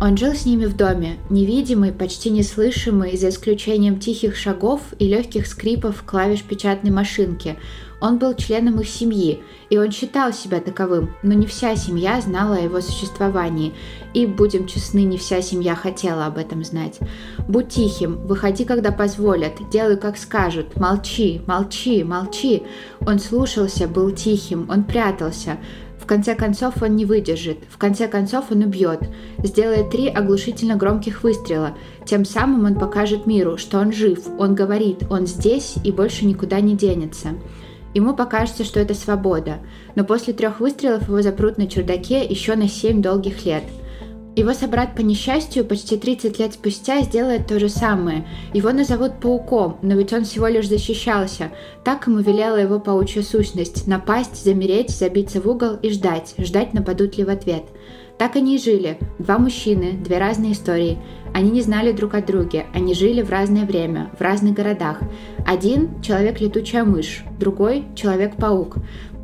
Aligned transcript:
Он 0.00 0.16
жил 0.16 0.32
с 0.32 0.46
ними 0.46 0.66
в 0.66 0.76
доме, 0.76 1.16
невидимый, 1.28 1.90
почти 1.90 2.30
неслышимый, 2.30 3.16
за 3.16 3.30
исключением 3.30 3.98
тихих 3.98 4.36
шагов 4.36 4.80
и 5.00 5.08
легких 5.08 5.48
скрипов 5.48 6.04
клавиш 6.06 6.42
печатной 6.42 6.92
машинки. 6.92 7.58
Он 8.00 8.18
был 8.18 8.34
членом 8.34 8.78
их 8.78 8.88
семьи, 8.88 9.42
и 9.70 9.76
он 9.76 9.90
считал 9.90 10.32
себя 10.32 10.60
таковым, 10.60 11.16
но 11.24 11.34
не 11.34 11.46
вся 11.46 11.74
семья 11.74 12.20
знала 12.20 12.54
о 12.54 12.60
его 12.60 12.80
существовании, 12.80 13.74
и, 14.14 14.24
будем 14.24 14.68
честны, 14.68 15.02
не 15.02 15.18
вся 15.18 15.42
семья 15.42 15.74
хотела 15.74 16.26
об 16.26 16.38
этом 16.38 16.62
знать. 16.62 17.00
Будь 17.48 17.70
тихим, 17.70 18.24
выходи, 18.24 18.64
когда 18.64 18.92
позволят, 18.92 19.54
делай, 19.72 19.96
как 19.96 20.16
скажут, 20.16 20.76
молчи, 20.76 21.42
молчи, 21.48 22.04
молчи. 22.04 22.62
Он 23.04 23.18
слушался, 23.18 23.88
был 23.88 24.12
тихим, 24.12 24.70
он 24.70 24.84
прятался, 24.84 25.58
конце 26.08 26.34
концов 26.34 26.82
он 26.82 26.96
не 26.96 27.04
выдержит, 27.04 27.58
в 27.70 27.78
конце 27.78 28.08
концов 28.08 28.46
он 28.50 28.62
убьет, 28.62 29.08
сделает 29.44 29.90
три 29.90 30.08
оглушительно 30.08 30.74
громких 30.74 31.22
выстрела. 31.22 31.76
Тем 32.04 32.24
самым 32.24 32.64
он 32.64 32.74
покажет 32.74 33.26
миру, 33.26 33.58
что 33.58 33.78
он 33.78 33.92
жив, 33.92 34.18
он 34.38 34.56
говорит, 34.56 35.04
он 35.10 35.26
здесь 35.26 35.74
и 35.84 35.92
больше 35.92 36.24
никуда 36.24 36.60
не 36.60 36.74
денется. 36.74 37.34
Ему 37.94 38.14
покажется, 38.14 38.64
что 38.64 38.80
это 38.80 38.94
свобода, 38.94 39.58
но 39.94 40.04
после 40.04 40.32
трех 40.32 40.58
выстрелов 40.58 41.08
его 41.08 41.22
запрут 41.22 41.58
на 41.58 41.68
чердаке 41.68 42.24
еще 42.24 42.56
на 42.56 42.68
семь 42.68 43.00
долгих 43.00 43.44
лет– 43.44 43.62
его 44.38 44.54
собрат 44.54 44.94
по 44.94 45.00
несчастью 45.00 45.64
почти 45.64 45.96
30 45.96 46.38
лет 46.38 46.52
спустя 46.54 47.02
сделает 47.02 47.46
то 47.46 47.58
же 47.58 47.68
самое. 47.68 48.26
Его 48.54 48.70
назовут 48.70 49.20
пауком, 49.20 49.78
но 49.82 49.94
ведь 49.96 50.12
он 50.12 50.24
всего 50.24 50.46
лишь 50.46 50.68
защищался. 50.68 51.50
Так 51.82 52.06
ему 52.06 52.20
велела 52.20 52.56
его 52.56 52.78
паучья 52.78 53.22
сущность– 53.22 53.86
напасть, 53.88 54.44
замереть, 54.44 54.90
забиться 54.90 55.40
в 55.40 55.48
угол 55.48 55.76
и 55.82 55.90
ждать, 55.90 56.34
ждать 56.38 56.72
нападут 56.72 57.18
ли 57.18 57.24
в 57.24 57.30
ответ. 57.30 57.64
Так 58.16 58.36
они 58.36 58.56
и 58.56 58.58
жили. 58.58 58.98
Два 59.18 59.38
мужчины, 59.38 59.92
две 59.92 60.18
разные 60.18 60.52
истории. 60.52 60.98
Они 61.34 61.50
не 61.50 61.62
знали 61.62 61.92
друг 61.92 62.14
о 62.14 62.22
друге, 62.22 62.66
они 62.74 62.94
жили 62.94 63.22
в 63.22 63.30
разное 63.30 63.64
время, 63.64 64.10
в 64.18 64.20
разных 64.20 64.54
городах. 64.54 65.00
Один– 65.46 66.00
человек-летучая 66.02 66.84
мышь, 66.84 67.24
другой– 67.38 67.84
человек-паук. 67.94 68.76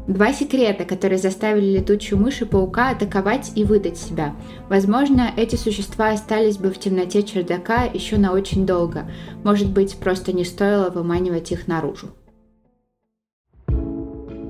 Два 0.06 0.34
секрета, 0.34 0.84
которые 0.84 1.18
заставили 1.18 1.78
летучую 1.78 2.20
мышь 2.20 2.42
и 2.42 2.44
паука 2.44 2.90
атаковать 2.90 3.52
и 3.54 3.64
выдать 3.64 3.96
себя. 3.96 4.36
Возможно, 4.68 5.30
эти 5.34 5.56
существа 5.56 6.10
остались 6.10 6.58
бы 6.58 6.70
в 6.70 6.78
темноте 6.78 7.22
чердака 7.22 7.84
еще 7.84 8.18
на 8.18 8.32
очень 8.32 8.66
долго. 8.66 9.10
Может 9.44 9.70
быть, 9.70 9.96
просто 9.96 10.34
не 10.34 10.44
стоило 10.44 10.90
выманивать 10.90 11.52
их 11.52 11.68
наружу. 11.68 12.08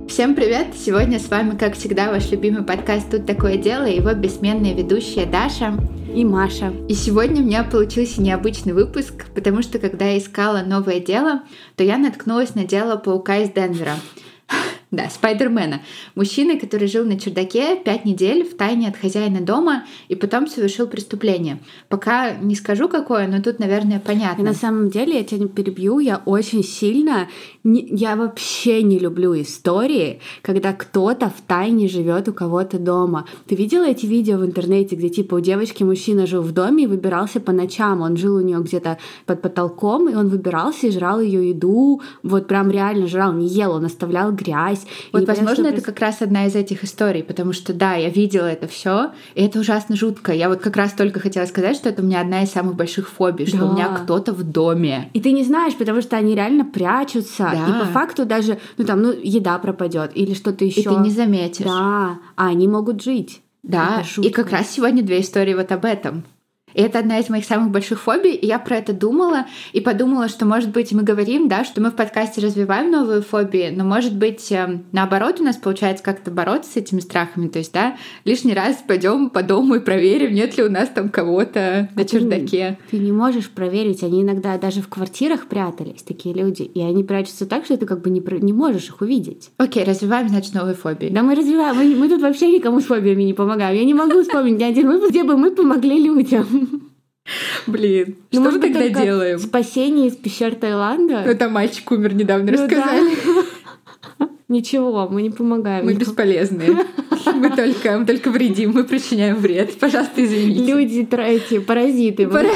Всем 0.08 0.34
привет! 0.34 0.74
Сегодня 0.76 1.20
с 1.20 1.28
вами, 1.28 1.56
как 1.56 1.74
всегда, 1.74 2.10
ваш 2.10 2.32
любимый 2.32 2.64
подкаст 2.64 3.10
«Тут 3.10 3.24
такое 3.24 3.56
дело» 3.56 3.84
и 3.84 3.96
его 3.96 4.12
бессменные 4.12 4.74
ведущие 4.74 5.24
Даша 5.24 5.74
и 6.12 6.24
Маша. 6.24 6.72
И 6.88 6.94
сегодня 6.94 7.42
у 7.42 7.44
меня 7.44 7.62
получился 7.62 8.20
необычный 8.20 8.72
выпуск, 8.72 9.26
потому 9.36 9.62
что 9.62 9.78
когда 9.78 10.06
я 10.06 10.18
искала 10.18 10.62
новое 10.66 10.98
дело, 10.98 11.42
то 11.76 11.84
я 11.84 11.96
наткнулась 11.96 12.56
на 12.56 12.64
дело 12.64 12.96
паука 12.96 13.38
из 13.38 13.50
Денвера— 13.50 13.94
да, 14.96 15.08
Спайдермена. 15.10 15.80
Мужчина, 16.14 16.58
который 16.58 16.88
жил 16.88 17.04
на 17.04 17.18
чердаке 17.18 17.76
пять 17.76 18.04
недель 18.04 18.44
в 18.44 18.56
тайне 18.56 18.88
от 18.88 18.96
хозяина 18.96 19.40
дома 19.40 19.84
и 20.08 20.14
потом 20.14 20.46
совершил 20.46 20.86
преступление. 20.86 21.58
Пока 21.88 22.32
не 22.34 22.54
скажу 22.54 22.88
какое, 22.88 23.26
но 23.26 23.42
тут, 23.42 23.58
наверное, 23.58 24.00
понятно. 24.00 24.42
И 24.42 24.44
на 24.44 24.54
самом 24.54 24.90
деле, 24.90 25.18
я 25.18 25.24
тебя 25.24 25.40
не 25.40 25.48
перебью, 25.48 25.98
я 25.98 26.22
очень 26.24 26.62
сильно... 26.62 27.28
Не, 27.62 27.86
я 27.90 28.16
вообще 28.16 28.82
не 28.82 28.98
люблю 28.98 29.40
истории, 29.40 30.20
когда 30.42 30.74
кто-то 30.74 31.30
в 31.30 31.40
тайне 31.46 31.88
живет 31.88 32.28
у 32.28 32.32
кого-то 32.32 32.78
дома. 32.78 33.26
Ты 33.46 33.54
видела 33.54 33.84
эти 33.84 34.04
видео 34.04 34.38
в 34.38 34.44
интернете, 34.44 34.96
где 34.96 35.08
типа 35.08 35.36
у 35.36 35.40
девочки 35.40 35.82
мужчина 35.82 36.26
жил 36.26 36.42
в 36.42 36.52
доме 36.52 36.84
и 36.84 36.86
выбирался 36.86 37.40
по 37.40 37.52
ночам. 37.52 38.02
Он 38.02 38.16
жил 38.16 38.36
у 38.36 38.40
нее 38.40 38.60
где-то 38.60 38.98
под 39.24 39.40
потолком, 39.40 40.08
и 40.08 40.14
он 40.14 40.28
выбирался 40.28 40.88
и 40.88 40.90
жрал 40.90 41.20
ее 41.20 41.48
еду. 41.48 42.02
Вот 42.22 42.46
прям 42.46 42.70
реально 42.70 43.06
жрал, 43.06 43.32
не 43.32 43.48
ел, 43.48 43.72
он 43.72 43.86
оставлял 43.86 44.32
грязь 44.32 44.83
есть. 44.86 45.12
Вот, 45.12 45.26
возможно, 45.26 45.66
это 45.66 45.80
как 45.80 45.98
раз 46.00 46.22
одна 46.22 46.46
из 46.46 46.54
этих 46.54 46.84
историй, 46.84 47.22
потому 47.22 47.52
что, 47.52 47.72
да, 47.72 47.94
я 47.94 48.08
видела 48.08 48.46
это 48.46 48.66
все, 48.66 49.12
и 49.34 49.44
это 49.44 49.58
ужасно 49.60 49.96
жутко. 49.96 50.32
Я 50.32 50.48
вот 50.48 50.60
как 50.60 50.76
раз 50.76 50.92
только 50.92 51.20
хотела 51.20 51.46
сказать, 51.46 51.76
что 51.76 51.88
это 51.88 52.02
у 52.02 52.04
меня 52.04 52.20
одна 52.20 52.42
из 52.42 52.50
самых 52.50 52.74
больших 52.74 53.08
фобий, 53.08 53.46
что 53.46 53.58
да. 53.58 53.66
у 53.66 53.72
меня 53.72 53.88
кто-то 53.88 54.32
в 54.32 54.42
доме. 54.42 55.10
И 55.12 55.20
ты 55.20 55.32
не 55.32 55.44
знаешь, 55.44 55.74
потому 55.74 56.02
что 56.02 56.16
они 56.16 56.34
реально 56.34 56.64
прячутся, 56.64 57.50
да. 57.52 57.66
и 57.68 57.80
по 57.80 57.86
факту 57.86 58.24
даже, 58.24 58.58
ну 58.78 58.84
там, 58.84 59.02
ну 59.02 59.12
еда 59.12 59.58
пропадет 59.58 60.12
или 60.14 60.34
что-то 60.34 60.64
еще. 60.64 60.80
И 60.80 60.84
ты 60.84 60.94
не 60.96 61.10
заметишь. 61.10 61.66
Да, 61.66 62.18
а 62.36 62.48
они 62.48 62.68
могут 62.68 63.02
жить. 63.02 63.40
Да, 63.62 64.02
и 64.18 64.28
как 64.28 64.50
раз 64.50 64.70
сегодня 64.70 65.02
две 65.02 65.20
истории 65.20 65.54
вот 65.54 65.72
об 65.72 65.86
этом. 65.86 66.24
И 66.74 66.82
это 66.82 66.98
одна 66.98 67.18
из 67.18 67.28
моих 67.28 67.44
самых 67.44 67.70
больших 67.70 68.00
фобий. 68.00 68.34
И 68.34 68.46
я 68.46 68.58
про 68.58 68.76
это 68.76 68.92
думала 68.92 69.46
и 69.72 69.80
подумала, 69.80 70.28
что, 70.28 70.44
может 70.44 70.70
быть, 70.70 70.92
мы 70.92 71.02
говорим, 71.02 71.48
да, 71.48 71.64
что 71.64 71.80
мы 71.80 71.90
в 71.90 71.94
подкасте 71.94 72.40
развиваем 72.40 72.90
новые 72.90 73.22
фобии, 73.22 73.72
но, 73.74 73.84
может 73.84 74.16
быть, 74.16 74.50
эм, 74.52 74.84
наоборот, 74.92 75.40
у 75.40 75.44
нас 75.44 75.56
получается 75.56 76.04
как-то 76.04 76.30
бороться 76.30 76.72
с 76.72 76.76
этими 76.76 77.00
страхами. 77.00 77.48
То 77.48 77.58
есть, 77.58 77.72
да, 77.72 77.96
лишний 78.24 78.54
раз 78.54 78.82
пойдем 78.86 79.30
по 79.30 79.42
дому 79.42 79.76
и 79.76 79.80
проверим, 79.80 80.34
нет 80.34 80.56
ли 80.56 80.64
у 80.64 80.70
нас 80.70 80.88
там 80.88 81.08
кого-то 81.08 81.88
на 81.94 82.02
а 82.02 82.04
чердаке. 82.04 82.78
Ты, 82.90 82.96
ты 82.96 83.02
не 83.02 83.12
можешь 83.12 83.50
проверить. 83.50 84.02
Они 84.02 84.22
иногда 84.22 84.58
даже 84.58 84.82
в 84.82 84.88
квартирах 84.88 85.46
прятались, 85.46 86.02
такие 86.02 86.34
люди. 86.34 86.62
И 86.62 86.80
они 86.80 87.04
прячутся 87.04 87.46
так, 87.46 87.64
что 87.64 87.76
ты 87.76 87.86
как 87.86 88.02
бы 88.02 88.10
не, 88.10 88.22
не 88.40 88.52
можешь 88.52 88.88
их 88.88 89.00
увидеть. 89.00 89.50
Окей, 89.58 89.84
развиваем, 89.84 90.28
значит, 90.28 90.54
новые 90.54 90.74
фобии. 90.74 91.08
Да, 91.08 91.22
мы 91.22 91.34
развиваем. 91.34 91.76
Мы, 91.76 91.96
мы 91.96 92.08
тут 92.08 92.20
вообще 92.20 92.50
никому 92.50 92.80
с 92.80 92.84
фобиями 92.84 93.22
не 93.22 93.34
помогаем. 93.34 93.76
Я 93.76 93.84
не 93.84 93.94
могу 93.94 94.22
вспомнить 94.22 94.58
ни 94.58 94.64
один 94.64 94.88
выпуск, 94.88 95.10
где 95.10 95.24
бы 95.24 95.36
мы 95.36 95.50
помогли 95.50 96.02
людям. 96.02 96.63
Блин, 97.66 98.16
ну, 98.32 98.40
что 98.40 98.50
мы 98.52 98.60
тогда 98.60 98.88
делаем? 98.88 99.38
Спасение 99.38 100.08
из 100.08 100.16
пещер 100.16 100.54
Таиланда. 100.54 101.24
Ну, 101.26 101.34
там 101.34 101.52
мальчик 101.52 101.90
умер 101.90 102.14
недавно, 102.14 102.52
ну, 102.52 102.52
рассказали. 102.52 103.14
Да. 104.18 104.28
Ничего, 104.48 105.08
мы 105.08 105.22
не 105.22 105.30
помогаем. 105.30 105.86
Мы 105.86 105.94
бесполезные. 105.94 106.76
Мы 107.34 107.50
только, 107.50 107.98
мы 107.98 108.04
только 108.04 108.30
вредим, 108.30 108.72
мы 108.72 108.84
причиняем 108.84 109.36
вред. 109.36 109.78
Пожалуйста, 109.78 110.22
извините. 110.22 110.62
Люди, 110.62 111.08
эти 111.18 111.58
паразиты. 111.58 112.28
Пара... 112.28 112.50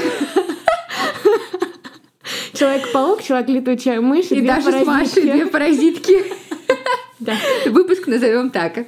Человек-паук, 2.53 3.23
человек-летучая 3.23 4.01
мышь 4.01 4.31
и, 4.31 4.37
и 4.37 4.41
даже 4.43 4.71
с 4.71 4.85
Машей 4.85 5.23
две 5.23 5.47
паразитки. 5.47 6.25
Да. 7.19 7.35
Выпуск 7.67 8.07
назовем 8.07 8.51
так. 8.51 8.87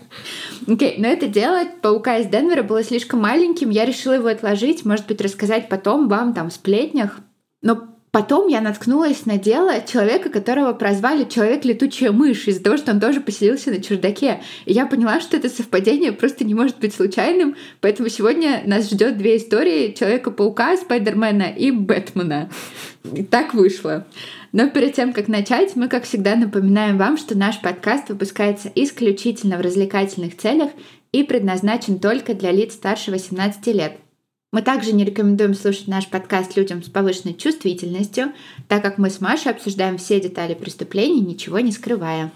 Окей, 0.70 0.96
okay, 0.96 1.00
но 1.00 1.08
это 1.08 1.26
дело 1.26 1.64
паука 1.82 2.18
из 2.18 2.26
Денвера 2.28 2.62
было 2.62 2.84
слишком 2.84 3.20
маленьким. 3.20 3.70
Я 3.70 3.84
решила 3.84 4.12
его 4.12 4.28
отложить, 4.28 4.84
может 4.84 5.08
быть, 5.08 5.20
рассказать 5.20 5.68
потом 5.68 6.08
вам 6.08 6.32
там 6.32 6.48
в 6.48 6.52
сплетнях. 6.52 7.18
Но 7.60 7.88
Потом 8.12 8.48
я 8.48 8.60
наткнулась 8.60 9.24
на 9.24 9.38
дело 9.38 9.74
человека, 9.86 10.30
которого 10.30 10.72
прозвали 10.72 11.24
«человек-летучая 11.24 12.10
мышь» 12.10 12.48
из-за 12.48 12.62
того, 12.62 12.76
что 12.76 12.90
он 12.90 12.98
тоже 12.98 13.20
поселился 13.20 13.70
на 13.70 13.80
чердаке. 13.80 14.40
И 14.64 14.72
я 14.72 14.86
поняла, 14.86 15.20
что 15.20 15.36
это 15.36 15.48
совпадение 15.48 16.10
просто 16.10 16.44
не 16.44 16.54
может 16.54 16.78
быть 16.78 16.92
случайным, 16.92 17.54
поэтому 17.80 18.08
сегодня 18.08 18.62
нас 18.66 18.90
ждет 18.90 19.16
две 19.16 19.36
истории 19.36 19.94
Человека-паука, 19.96 20.76
Спайдермена 20.76 21.50
и 21.56 21.70
Бэтмена. 21.70 22.50
И 23.14 23.22
так 23.22 23.54
вышло. 23.54 24.04
Но 24.50 24.68
перед 24.68 24.94
тем, 24.94 25.12
как 25.12 25.28
начать, 25.28 25.76
мы, 25.76 25.86
как 25.86 26.02
всегда, 26.02 26.34
напоминаем 26.34 26.98
вам, 26.98 27.16
что 27.16 27.38
наш 27.38 27.60
подкаст 27.60 28.08
выпускается 28.08 28.72
исключительно 28.74 29.56
в 29.56 29.60
развлекательных 29.60 30.36
целях 30.36 30.72
и 31.12 31.22
предназначен 31.22 32.00
только 32.00 32.34
для 32.34 32.50
лиц 32.50 32.74
старше 32.74 33.12
18 33.12 33.66
лет– 33.68 33.92
мы 34.52 34.62
также 34.62 34.92
не 34.92 35.04
рекомендуем 35.04 35.54
слушать 35.54 35.86
наш 35.86 36.08
подкаст 36.08 36.56
людям 36.56 36.82
с 36.82 36.88
повышенной 36.88 37.34
чувствительностью, 37.34 38.32
так 38.66 38.82
как 38.82 38.98
мы 38.98 39.08
с 39.08 39.20
Машей 39.20 39.52
обсуждаем 39.52 39.96
все 39.96 40.20
детали 40.20 40.54
преступлений, 40.54 41.20
ничего 41.20 41.60
не 41.60 41.70
скрывая. 41.70 42.32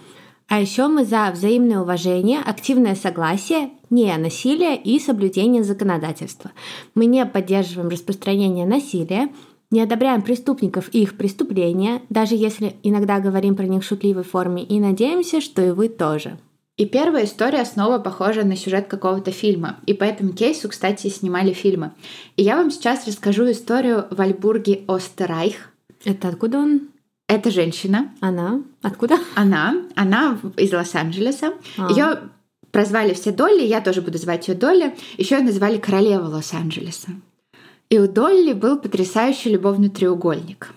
А 0.46 0.60
еще 0.60 0.88
мы 0.88 1.04
за 1.04 1.30
взаимное 1.32 1.80
уважение, 1.80 2.40
активное 2.40 2.94
согласие, 2.94 3.70
не 3.90 4.16
насилие 4.16 4.76
и 4.76 5.00
соблюдение 5.00 5.64
законодательства. 5.64 6.52
Мы 6.94 7.06
не 7.06 7.24
поддерживаем 7.24 7.88
распространение 7.88 8.66
насилия, 8.66 9.30
не 9.70 9.80
одобряем 9.80 10.22
преступников 10.22 10.90
и 10.92 11.02
их 11.02 11.16
преступления, 11.16 12.02
даже 12.10 12.36
если 12.36 12.76
иногда 12.82 13.18
говорим 13.18 13.56
про 13.56 13.64
них 13.64 13.82
в 13.82 13.86
шутливой 13.86 14.22
форме, 14.22 14.62
и 14.62 14.78
надеемся, 14.78 15.40
что 15.40 15.62
и 15.62 15.70
вы 15.70 15.88
тоже. 15.88 16.38
И 16.76 16.86
первая 16.86 17.24
история 17.24 17.64
снова 17.64 18.00
похожа 18.00 18.44
на 18.44 18.56
сюжет 18.56 18.88
какого-то 18.88 19.30
фильма. 19.30 19.78
И 19.86 19.94
по 19.94 20.02
этому 20.02 20.32
кейсу, 20.32 20.68
кстати, 20.68 21.06
снимали 21.06 21.52
фильмы. 21.52 21.92
И 22.36 22.42
я 22.42 22.56
вам 22.56 22.72
сейчас 22.72 23.06
расскажу 23.06 23.48
историю 23.50 24.06
Вальбурги 24.10 24.84
Остерайх. 24.88 25.72
Это 26.04 26.28
откуда 26.28 26.58
он? 26.58 26.88
Это 27.28 27.52
женщина. 27.52 28.12
Она? 28.20 28.62
Откуда? 28.82 29.18
Она. 29.36 29.76
Она 29.94 30.38
из 30.56 30.72
Лос-Анджелеса. 30.72 31.54
А. 31.78 31.90
Ее 31.90 32.18
прозвали 32.72 33.14
все 33.14 33.30
Долли, 33.30 33.62
я 33.62 33.80
тоже 33.80 34.02
буду 34.02 34.18
звать 34.18 34.48
ее 34.48 34.54
Долли. 34.56 34.96
Еще 35.16 35.36
ее 35.36 35.42
называли 35.42 35.78
королева 35.78 36.26
Лос-Анджелеса. 36.26 37.10
И 37.88 37.98
у 38.00 38.08
Долли 38.08 38.52
был 38.52 38.80
потрясающий 38.80 39.50
любовный 39.50 39.90
треугольник. 39.90 40.74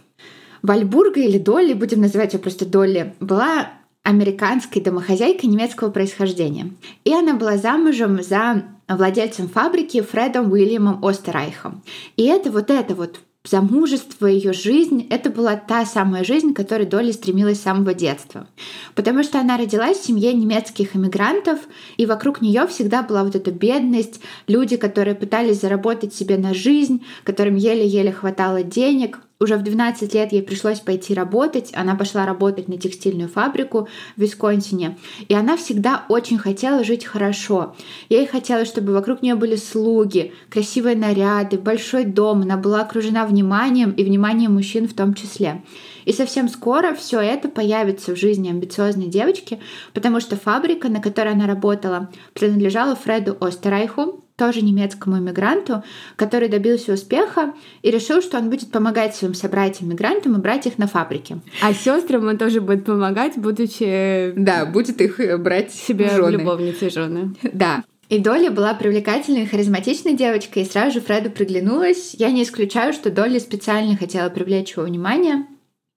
Вальбурга 0.61 1.21
или 1.21 1.39
Долли, 1.39 1.73
будем 1.73 2.01
называть 2.01 2.33
ее 2.33 2.39
просто 2.39 2.67
Долли, 2.67 3.15
была 3.19 3.71
американской 4.07 4.81
домохозяйкой 4.81 5.50
немецкого 5.50 5.92
происхождения. 5.92 6.71
И 7.04 7.13
она 7.13 7.33
была 7.33 7.57
замужем 7.57 8.24
за 8.24 8.63
владельцем 8.88 9.50
фабрики 9.50 10.00
Фредом 10.00 10.50
Уильямом 10.50 11.04
Остерайхом. 11.04 11.83
И 12.15 12.24
это 12.24 12.50
вот 12.50 12.69
это 12.69 12.95
вот 12.95 13.19
замужество, 13.44 14.25
ее 14.25 14.54
жизнь— 14.54 15.06
это 15.09 15.30
была 15.30 15.57
та 15.57 15.86
самая 15.86 16.24
жизнь, 16.24 16.54
к 16.54 16.56
которой 16.56 16.86
Долли 16.86 17.12
стремилась 17.12 17.59
с 17.59 17.63
самого 17.63 17.94
детства. 17.94 18.48
Потому 18.95 19.24
что 19.24 19.42
она 19.42 19.57
родилась 19.57 19.98
в 19.98 20.06
семье 20.06 20.31
немецких 20.31 20.95
иммигрантов, 20.95 21.59
и 21.98 22.06
вокруг 22.06 22.42
нее 22.42 22.65
всегда 22.68 23.04
была 23.04 23.25
вот 23.25 23.36
эта 23.36 23.51
бедность, 23.51 24.21
люди, 24.48 24.77
которые 24.77 25.15
пытались 25.15 25.59
заработать 25.59 26.13
себе 26.13 26.38
на 26.38 26.54
жизнь, 26.54 27.06
которым 27.25 27.56
еле-еле 27.56 28.13
хватало 28.13 28.63
денег, 28.63 29.19
уже 29.39 29.57
в 29.57 29.63
12 29.63 30.13
лет 30.13 30.31
ей 30.31 30.42
пришлось 30.42 30.80
пойти 30.80 31.13
работать. 31.13 31.72
Она 31.74 31.95
пошла 31.95 32.25
работать 32.25 32.68
на 32.68 32.78
текстильную 32.78 33.30
фабрику 33.30 33.88
в 34.16 34.22
Висконсине. 34.22 34.98
И 35.28 35.34
она 35.34 35.57
всегда 35.57 36.06
очень 36.10 36.38
хотела 36.38 36.84
жить 36.84 37.06
хорошо. 37.06 37.75
Ей 38.10 38.25
хотелось, 38.25 38.68
чтобы 38.68 38.94
вокруг 38.94 39.22
нее 39.22 39.36
были 39.36 39.56
слуги, 39.56 40.34
красивые 40.50 40.95
наряды, 40.95 41.57
большой 41.57 42.06
дом. 42.06 42.42
Она 42.42 42.57
была 42.57 42.81
окружена 42.81 43.25
вниманием 43.25 43.92
и 43.92 44.04
вниманием 44.04 44.54
мужчин 44.54 44.88
в 44.88 44.94
том 44.94 45.13
числе. 45.13 45.63
И 46.06 46.13
совсем 46.13 46.48
скоро 46.48 46.95
все 46.95 47.19
это 47.19 47.50
появится 47.50 48.16
в 48.16 48.18
жизни 48.18 48.50
амбициозной 48.50 49.07
девочки, 49.07 49.60
потому 49.94 50.19
что 50.19 50.38
фабрика, 50.38 50.90
на 50.90 51.01
которой 51.01 51.33
она 51.33 51.48
работала, 51.48 52.10
принадлежала 52.33 52.95
Фреду 52.95 53.36
Остерайху, 53.40 54.24
тоже 54.38 54.62
немецкому 54.62 55.18
иммигранту, 55.18 55.84
который 56.16 56.48
добился 56.48 56.94
успеха 56.94 57.54
и 57.81 57.89
решил, 57.92 58.22
что 58.22 58.38
он 58.38 58.50
будет 58.50 58.72
помогать 58.72 59.16
своим 59.16 59.34
собратьям-мигрантам 59.34 60.36
и 60.36 60.39
брать 60.39 60.68
их 60.68 60.78
на 60.78 60.88
фабрике. 60.88 61.39
А 61.62 61.74
сестрам 61.74 62.25
он 62.28 62.38
тоже 62.38 62.62
будет 62.62 62.86
помогать, 62.86 63.34
будучи... 63.36 64.34
Да, 64.38 64.66
будет 64.66 65.01
их 65.01 65.19
э, 65.19 65.38
брать 65.38 65.74
себе 65.74 66.10
жены. 66.10 66.38
любовницей 66.38 66.89
жены. 66.89 67.36
Да. 67.57 67.84
И 68.10 68.19
Долли 68.19 68.50
была 68.50 68.74
привлекательной 68.75 69.44
и 69.44 69.48
харизматичной 69.48 70.13
девочкой, 70.13 70.63
и 70.63 70.66
сразу 70.66 70.94
же 70.94 71.01
Фреду 71.01 71.31
приглянулась. 71.31 72.13
Я 72.13 72.30
не 72.30 72.44
исключаю, 72.44 72.94
что 72.94 73.10
Долли 73.10 73.40
специально 73.40 73.98
хотела 73.98 74.30
привлечь 74.30 74.74
его 74.74 74.83
внимание. 74.86 75.45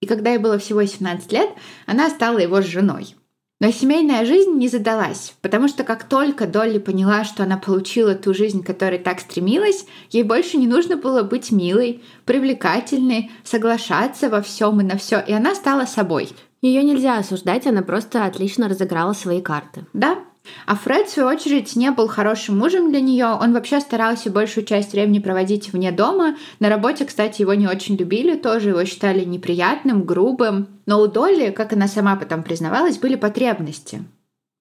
И 0.00 0.06
когда 0.06 0.30
ей 0.30 0.38
было 0.38 0.58
всего 0.58 0.82
17 0.82 1.30
лет, 1.30 1.50
она 1.86 2.08
стала 2.08 2.38
его 2.38 2.62
женой. 2.62 3.14
Но 3.60 3.70
семейная 3.70 4.24
жизнь 4.24 4.52
не 4.52 4.68
задалась, 4.68 5.34
потому 5.42 5.68
что 5.68 5.84
как 5.84 6.04
только 6.04 6.46
Долли 6.46 6.78
поняла, 6.78 7.24
что 7.24 7.42
она 7.42 7.58
получила 7.58 8.14
ту 8.14 8.32
жизнь, 8.32 8.62
к 8.62 8.66
которой 8.66 8.98
так 8.98 9.20
стремилась, 9.20 9.84
ей 10.10 10.22
больше 10.22 10.56
не 10.56 10.66
нужно 10.66 10.96
было 10.96 11.22
быть 11.22 11.52
милой, 11.52 12.02
привлекательной, 12.24 13.30
соглашаться 13.44 14.30
во 14.30 14.40
всем 14.40 14.80
и 14.80 14.84
на 14.84 14.96
все, 14.96 15.20
и 15.20 15.32
она 15.34 15.54
стала 15.54 15.84
собой. 15.84 16.30
Ее 16.62 16.82
нельзя 16.82 17.18
осуждать, 17.18 17.66
она 17.66 17.82
просто 17.82 18.24
отлично 18.24 18.66
разыграла 18.66 19.12
свои 19.12 19.42
карты. 19.42 19.84
Да, 19.92 20.18
а 20.66 20.74
Фред, 20.74 21.08
в 21.08 21.10
свою 21.10 21.28
очередь, 21.28 21.76
не 21.76 21.90
был 21.90 22.08
хорошим 22.08 22.58
мужем 22.58 22.90
для 22.90 23.00
нее. 23.00 23.26
Он 23.26 23.52
вообще 23.52 23.80
старался 23.80 24.30
большую 24.30 24.64
часть 24.64 24.92
времени 24.92 25.18
проводить 25.18 25.72
вне 25.72 25.92
дома. 25.92 26.36
На 26.60 26.68
работе, 26.68 27.04
кстати, 27.04 27.42
его 27.42 27.54
не 27.54 27.66
очень 27.66 27.96
любили, 27.96 28.36
тоже 28.36 28.70
его 28.70 28.84
считали 28.84 29.24
неприятным, 29.24 30.04
грубым. 30.04 30.68
Но 30.86 31.00
у 31.00 31.06
Долли, 31.06 31.50
как 31.50 31.72
она 31.72 31.88
сама 31.88 32.16
потом 32.16 32.42
признавалась, 32.42 32.98
были 32.98 33.16
потребности. 33.16 34.04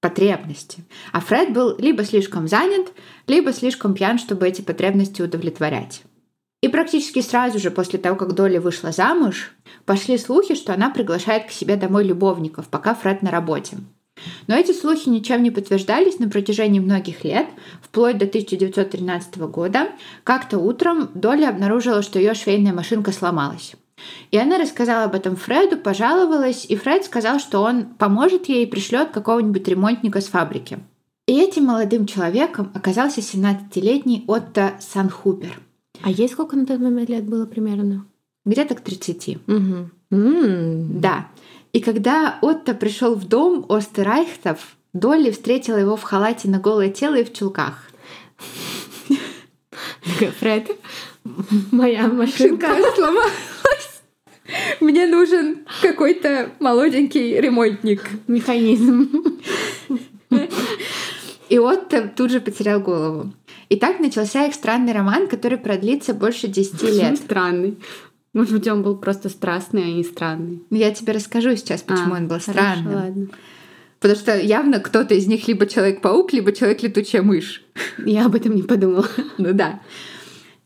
Потребности. 0.02 0.84
А 1.12 1.20
Фред 1.20 1.54
был 1.54 1.78
либо 1.78 2.04
слишком 2.06 2.48
занят, 2.48 2.88
либо 3.28 3.52
слишком 3.52 3.94
пьян, 3.94 4.18
чтобы 4.18 4.48
эти 4.48 4.62
потребности 4.62 5.22
удовлетворять. 5.22 6.04
И 6.62 6.68
практически 6.68 7.22
сразу 7.22 7.58
же 7.60 7.72
после 7.72 8.00
того, 8.00 8.18
как 8.18 8.34
Долли 8.34 8.58
вышла 8.58 8.92
замуж, 8.92 9.52
пошли 9.86 10.18
слухи, 10.18 10.56
что 10.56 10.74
она 10.74 10.90
приглашает 10.90 11.48
к 11.48 11.52
себе 11.52 11.78
домой 11.78 12.04
любовников, 12.04 12.68
пока 12.68 12.96
Фред 12.96 13.22
на 13.22 13.32
работе. 13.32 13.78
Но 14.48 14.56
эти 14.56 14.72
слухи 14.72 15.10
ничем 15.10 15.44
не 15.44 15.52
подтверждались 15.52 16.20
на 16.20 16.30
протяжении 16.30 16.80
многих 16.80 17.24
лет, 17.24 17.48
вплоть 17.82 18.18
до 18.18 18.26
1913 18.26 19.38
года. 19.38 19.90
Как-то 20.24 20.60
утром 20.60 21.10
Долли 21.14 21.46
обнаружила, 21.46 22.02
что 22.02 22.20
ее 22.20 22.34
швейная 22.34 22.74
машинка 22.74 23.12
сломалась. 23.12 23.76
И 24.32 24.38
она 24.38 24.58
рассказала 24.58 25.06
об 25.06 25.16
этом 25.16 25.36
Фреду, 25.36 25.78
пожаловалась, 25.78 26.66
и 26.68 26.76
Фред 26.76 27.06
сказал, 27.06 27.40
что 27.40 27.62
он 27.62 27.86
поможет 27.86 28.48
ей 28.48 28.64
и 28.64 28.70
пришлет 28.70 29.10
какого-нибудь 29.10 29.68
ремонтника 29.68 30.22
с 30.22 30.28
фабрики. 30.28 30.80
И 31.28 31.40
этим 31.40 31.66
молодым 31.66 32.06
человеком 32.06 32.72
оказался 32.74 33.22
17-летний 33.22 34.24
Отто 34.28 34.74
Санхупер. 34.80 35.60
А 36.02 36.10
ей 36.10 36.30
сколько 36.30 36.56
на 36.56 36.66
тот 36.66 36.80
момент 36.80 37.10
лет 37.10 37.26
было 37.26 37.46
примерно? 37.46 38.06
Где-то 38.46 38.76
к 38.76 38.82
30. 38.82 39.38
Угу. 39.48 39.90
Mm. 40.12 41.00
Да. 41.00 41.28
И 41.72 41.82
когда 41.82 42.40
Отто 42.42 42.74
пришел 42.74 43.16
в 43.16 43.28
дом 43.28 43.66
Остерайхтов, 43.70 44.76
Долли 44.94 45.30
встретила 45.30 45.78
его 45.78 45.96
в 45.96 46.02
халате 46.02 46.50
на 46.50 46.60
голое 46.60 46.90
тело 46.90 47.16
и 47.16 47.24
в 47.24 47.32
чулках. 47.32 47.90
Фред, 50.40 50.72
моя 51.72 52.08
машинка 52.08 52.76
сломалась. 52.96 53.34
Мне 54.80 55.06
нужен 55.06 55.66
какой-то 55.82 56.52
молоденький 56.60 57.40
ремонтник. 57.40 58.10
Механизм. 58.28 59.10
И 61.50 61.60
Отто 61.60 62.12
тут 62.16 62.32
же 62.32 62.42
потерял 62.42 62.80
голову. 62.80 63.32
И 63.70 63.76
так 63.76 64.00
начался 64.00 64.48
их 64.48 64.56
странный 64.56 64.94
роман, 64.94 65.28
который 65.28 65.60
продлится 65.60 66.16
больше 66.16 66.48
10 66.48 66.82
лет. 66.84 67.18
Странный. 67.18 67.78
Может 68.34 68.54
быть, 68.54 68.68
он 68.68 68.84
был 68.84 68.96
просто 68.96 69.30
страстный, 69.30 69.84
а 69.84 69.88
не 69.88 70.04
странный. 70.04 70.62
Я 70.70 70.92
тебе 70.92 71.14
расскажу 71.14 71.56
сейчас, 71.56 71.82
почему 71.82 72.14
а, 72.14 72.18
он 72.18 72.28
был 72.28 72.40
странным. 72.40 72.86
Хорошо, 72.86 73.06
ладно. 73.06 73.28
Потому 74.00 74.20
что 74.20 74.40
явно 74.40 74.80
кто-то 74.80 75.14
из 75.14 75.28
них 75.28 75.48
либо 75.48 75.66
Человек-паук, 75.66 76.32
либо 76.32 76.54
Человек-летучая 76.54 77.22
мышь. 77.22 77.64
Я 78.06 78.28
об 78.28 78.36
этом 78.36 78.56
не 78.56 78.64
подумала. 78.64 79.08
Ну 79.38 79.54
да. 79.54 79.82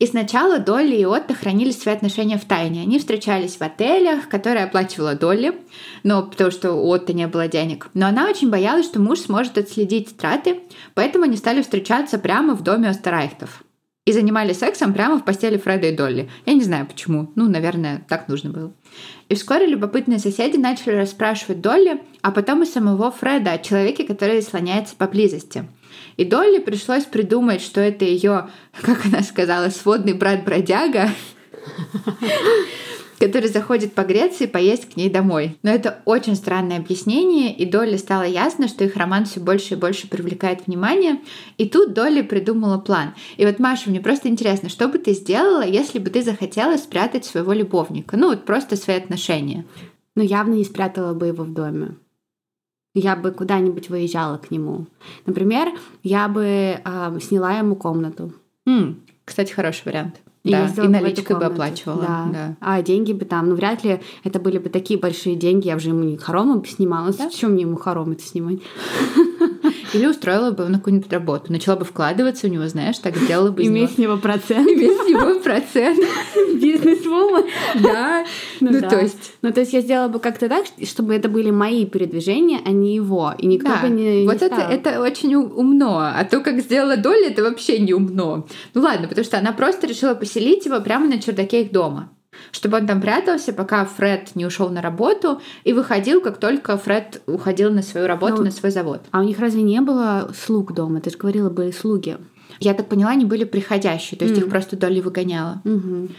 И 0.00 0.06
сначала 0.06 0.58
Долли 0.58 0.96
и 0.96 1.04
Отто 1.04 1.34
хранили 1.34 1.70
свои 1.70 1.94
отношения 1.94 2.36
в 2.36 2.44
тайне. 2.44 2.82
Они 2.82 2.98
встречались 2.98 3.56
в 3.56 3.62
отелях, 3.62 4.28
которые 4.28 4.64
оплачивала 4.64 5.14
Долли, 5.14 5.54
но 6.02 6.24
потому 6.24 6.50
что 6.50 6.72
у 6.72 6.88
Отто 6.88 7.12
не 7.12 7.26
было 7.28 7.48
денег. 7.48 7.88
Но 7.94 8.06
она 8.06 8.28
очень 8.28 8.50
боялась, 8.50 8.86
что 8.86 9.00
муж 9.00 9.20
сможет 9.20 9.56
отследить 9.56 10.16
траты, 10.16 10.60
поэтому 10.94 11.24
они 11.24 11.36
стали 11.36 11.62
встречаться 11.62 12.18
прямо 12.18 12.54
в 12.54 12.62
доме 12.62 12.88
Остерайхтов 12.90 13.63
и 14.04 14.12
занимались 14.12 14.58
сексом 14.58 14.92
прямо 14.92 15.18
в 15.18 15.24
постели 15.24 15.56
Фреда 15.56 15.88
и 15.88 15.96
Долли. 15.96 16.30
Я 16.44 16.52
не 16.54 16.62
знаю 16.62 16.86
почему. 16.86 17.32
Ну, 17.36 17.48
наверное, 17.48 18.04
так 18.08 18.28
нужно 18.28 18.50
было. 18.50 18.72
И 19.28 19.34
вскоре 19.34 19.66
любопытные 19.66 20.18
соседи 20.18 20.58
начали 20.58 20.96
расспрашивать 20.96 21.62
Долли, 21.62 22.02
а 22.20 22.30
потом 22.30 22.62
и 22.62 22.66
самого 22.66 23.10
Фреда 23.10 23.52
о 23.52 23.58
человеке, 23.58 24.04
который 24.04 24.42
слоняется 24.42 24.94
поблизости. 24.96 25.66
И 26.16 26.24
Долли 26.24 26.58
пришлось 26.58 27.04
придумать, 27.04 27.62
что 27.62 27.80
это 27.80 28.04
ее, 28.04 28.48
как 28.82 29.06
она 29.06 29.22
сказала, 29.22 29.70
сводный 29.70 30.12
брат-бродяга, 30.12 31.10
который 33.18 33.48
заходит 33.48 33.92
погреться 33.92 34.44
и 34.44 34.48
поесть 34.48 34.92
к 34.92 34.96
ней 34.96 35.10
домой. 35.10 35.56
Но 35.62 35.70
это 35.70 36.00
очень 36.04 36.34
странное 36.36 36.78
объяснение, 36.78 37.54
и 37.54 37.64
Долли 37.64 37.96
стало 37.96 38.22
ясно, 38.22 38.68
что 38.68 38.84
их 38.84 38.96
роман 38.96 39.24
все 39.24 39.40
больше 39.40 39.74
и 39.74 39.78
больше 39.78 40.08
привлекает 40.08 40.66
внимание. 40.66 41.20
И 41.58 41.68
тут 41.68 41.92
Долли 41.92 42.22
придумала 42.22 42.78
план. 42.78 43.14
И 43.36 43.46
вот, 43.46 43.58
Маша, 43.58 43.90
мне 43.90 44.00
просто 44.00 44.28
интересно, 44.28 44.68
что 44.68 44.88
бы 44.88 44.98
ты 44.98 45.12
сделала, 45.12 45.64
если 45.64 45.98
бы 45.98 46.10
ты 46.10 46.22
захотела 46.22 46.76
спрятать 46.76 47.24
своего 47.24 47.52
любовника? 47.52 48.16
Ну, 48.16 48.28
вот 48.28 48.44
просто 48.44 48.76
свои 48.76 48.96
отношения. 48.96 49.64
Ну, 50.14 50.22
явно 50.22 50.54
не 50.54 50.64
спрятала 50.64 51.14
бы 51.14 51.26
его 51.26 51.44
в 51.44 51.52
доме. 51.52 51.96
Я 52.94 53.16
бы 53.16 53.32
куда-нибудь 53.32 53.88
выезжала 53.88 54.38
к 54.38 54.52
нему. 54.52 54.86
Например, 55.26 55.68
я 56.04 56.28
бы 56.28 56.44
э, 56.44 57.18
сняла 57.20 57.58
ему 57.58 57.74
комнату. 57.74 58.32
М, 58.66 59.00
кстати, 59.24 59.52
хороший 59.52 59.82
вариант. 59.86 60.20
И, 60.44 60.50
да, 60.50 60.66
и 60.76 60.88
наличкой 60.88 61.38
бы 61.38 61.46
оплачивала. 61.46 62.02
Да. 62.02 62.28
да. 62.30 62.56
А 62.60 62.82
деньги 62.82 63.14
бы 63.14 63.24
там, 63.24 63.48
ну 63.48 63.54
вряд 63.54 63.82
ли 63.82 64.00
это 64.24 64.38
были 64.38 64.58
бы 64.58 64.68
такие 64.68 65.00
большие 65.00 65.36
деньги, 65.36 65.68
я 65.68 65.76
уже 65.76 65.88
ему 65.88 66.04
не 66.04 66.18
хоромы 66.18 66.60
бы 66.60 66.66
снимала. 66.66 67.12
Да? 67.12 67.30
Зачем 67.30 67.52
мне 67.52 67.62
ему 67.62 67.76
хоромы-то 67.76 68.22
снимать? 68.22 68.60
Или 69.92 70.06
устроила 70.06 70.50
бы 70.50 70.68
на 70.68 70.78
какую-нибудь 70.78 71.12
работу. 71.12 71.52
Начала 71.52 71.76
бы 71.76 71.84
вкладываться 71.84 72.46
в 72.46 72.50
него, 72.50 72.66
знаешь, 72.68 72.98
так 72.98 73.16
сделала 73.16 73.50
бы 73.50 73.64
Иметь 73.64 73.94
с 73.94 73.98
него 73.98 74.16
процент. 74.16 74.68
Иметь 74.68 75.00
с 75.00 75.08
него 75.08 75.40
процент. 75.40 75.98
Бизнес-вумен. 76.60 77.44
Да. 77.82 78.24
Ну, 78.60 78.70
ну 78.72 78.80
то 78.88 79.00
есть... 79.00 79.32
Ну, 79.42 79.52
то 79.52 79.60
есть 79.60 79.72
я 79.72 79.80
сделала 79.80 80.08
бы 80.08 80.18
как-то 80.18 80.48
так, 80.48 80.66
чтобы 80.86 81.14
это 81.14 81.28
были 81.28 81.50
мои 81.50 81.86
передвижения, 81.86 82.60
а 82.64 82.70
не 82.70 82.94
его. 82.94 83.34
И 83.38 83.46
никто 83.46 83.70
бы 83.82 83.88
не 83.88 84.26
Вот 84.26 84.42
это, 84.42 84.60
это 84.60 85.00
очень 85.00 85.34
умно. 85.34 85.98
А 86.14 86.24
то, 86.24 86.40
как 86.40 86.60
сделала 86.60 86.96
Доля, 86.96 87.28
это 87.28 87.42
вообще 87.42 87.78
не 87.78 87.94
умно. 87.94 88.46
Ну 88.74 88.80
ладно, 88.80 89.08
потому 89.08 89.24
что 89.24 89.38
она 89.38 89.52
просто 89.52 89.86
решила 89.86 90.14
поселить 90.14 90.66
его 90.66 90.80
прямо 90.80 91.06
на 91.06 91.20
чердаке 91.20 91.62
их 91.62 91.72
дома 91.72 92.10
чтобы 92.50 92.78
он 92.78 92.86
там 92.86 93.00
прятался, 93.00 93.52
пока 93.52 93.84
Фред 93.84 94.34
не 94.34 94.46
ушел 94.46 94.68
на 94.70 94.82
работу 94.82 95.40
и 95.64 95.72
выходил, 95.72 96.20
как 96.20 96.38
только 96.38 96.76
Фред 96.76 97.22
уходил 97.26 97.72
на 97.72 97.82
свою 97.82 98.06
работу, 98.06 98.36
ну, 98.38 98.44
на 98.44 98.50
свой 98.50 98.70
завод. 98.70 99.02
А 99.10 99.20
у 99.20 99.22
них 99.22 99.38
разве 99.38 99.62
не 99.62 99.80
было 99.80 100.32
слуг 100.36 100.72
дома? 100.72 101.00
Ты 101.00 101.10
же 101.10 101.18
говорила, 101.18 101.50
были 101.50 101.70
слуги. 101.70 102.16
Я 102.60 102.74
так 102.74 102.88
поняла, 102.88 103.10
они 103.10 103.24
были 103.24 103.44
приходящие, 103.44 104.18
то 104.18 104.24
есть 104.24 104.38
mm. 104.38 104.44
их 104.44 104.48
просто 104.48 104.76
Долли 104.76 105.00
выгоняла. 105.00 105.60
Mm-hmm. 105.64 106.10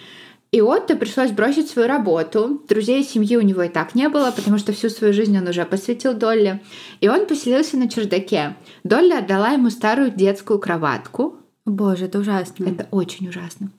И 0.51 0.61
Отто 0.61 0.95
пришлось 0.95 1.31
бросить 1.31 1.69
свою 1.69 1.87
работу. 1.87 2.61
Друзей 2.69 3.01
и 3.01 3.03
семьи 3.03 3.35
у 3.35 3.41
него 3.41 3.63
и 3.63 3.67
так 3.67 3.93
не 3.93 4.07
было, 4.07 4.31
потому 4.31 4.57
что 4.57 4.71
всю 4.71 4.89
свою 4.89 5.11
жизнь 5.11 5.37
он 5.37 5.47
уже 5.47 5.65
посвятил 5.65 6.13
Долли. 6.13 6.61
И 7.01 7.09
он 7.09 7.25
поселился 7.25 7.75
на 7.75 7.89
чердаке. 7.89 8.55
Долли 8.85 9.11
отдала 9.11 9.49
ему 9.49 9.69
старую 9.69 10.11
детскую 10.11 10.59
кроватку. 10.59 11.35
Боже, 11.65 12.05
это 12.05 12.19
ужасно. 12.19 12.69
Это 12.69 12.87
очень 12.91 13.27
ужасно. 13.27 13.69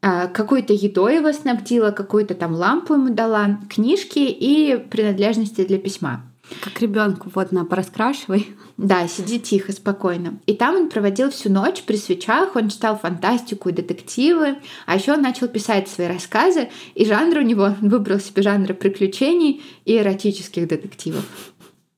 А, 0.00 0.28
какой-то 0.28 0.72
едой 0.72 1.16
его 1.16 1.32
снабдила, 1.32 1.90
какую-то 1.90 2.34
там 2.34 2.54
лампу 2.54 2.94
ему 2.94 3.12
дала, 3.12 3.58
книжки 3.68 4.20
и 4.20 4.76
принадлежности 4.76 5.64
для 5.64 5.78
письма. 5.78 6.22
Как 6.60 6.80
ребенку, 6.80 7.30
вот 7.34 7.52
на 7.52 7.64
пораскрашивай. 7.64 8.48
Да, 8.76 9.06
сиди 9.08 9.38
тихо, 9.40 9.72
спокойно. 9.72 10.38
И 10.46 10.54
там 10.54 10.76
он 10.76 10.88
проводил 10.88 11.30
всю 11.30 11.50
ночь 11.50 11.82
при 11.82 11.96
свечах, 11.96 12.54
он 12.54 12.68
читал 12.68 12.96
фантастику 12.96 13.68
и 13.68 13.72
детективы, 13.72 14.56
а 14.86 14.96
еще 14.96 15.12
он 15.12 15.22
начал 15.22 15.48
писать 15.48 15.88
свои 15.88 16.06
рассказы, 16.06 16.68
и 16.94 17.04
жанр 17.04 17.38
у 17.38 17.42
него 17.42 17.64
он 17.64 17.88
выбрал 17.88 18.20
себе 18.20 18.42
жанры 18.42 18.74
приключений 18.74 19.62
и 19.84 19.98
эротических 19.98 20.68
детективов. 20.68 21.24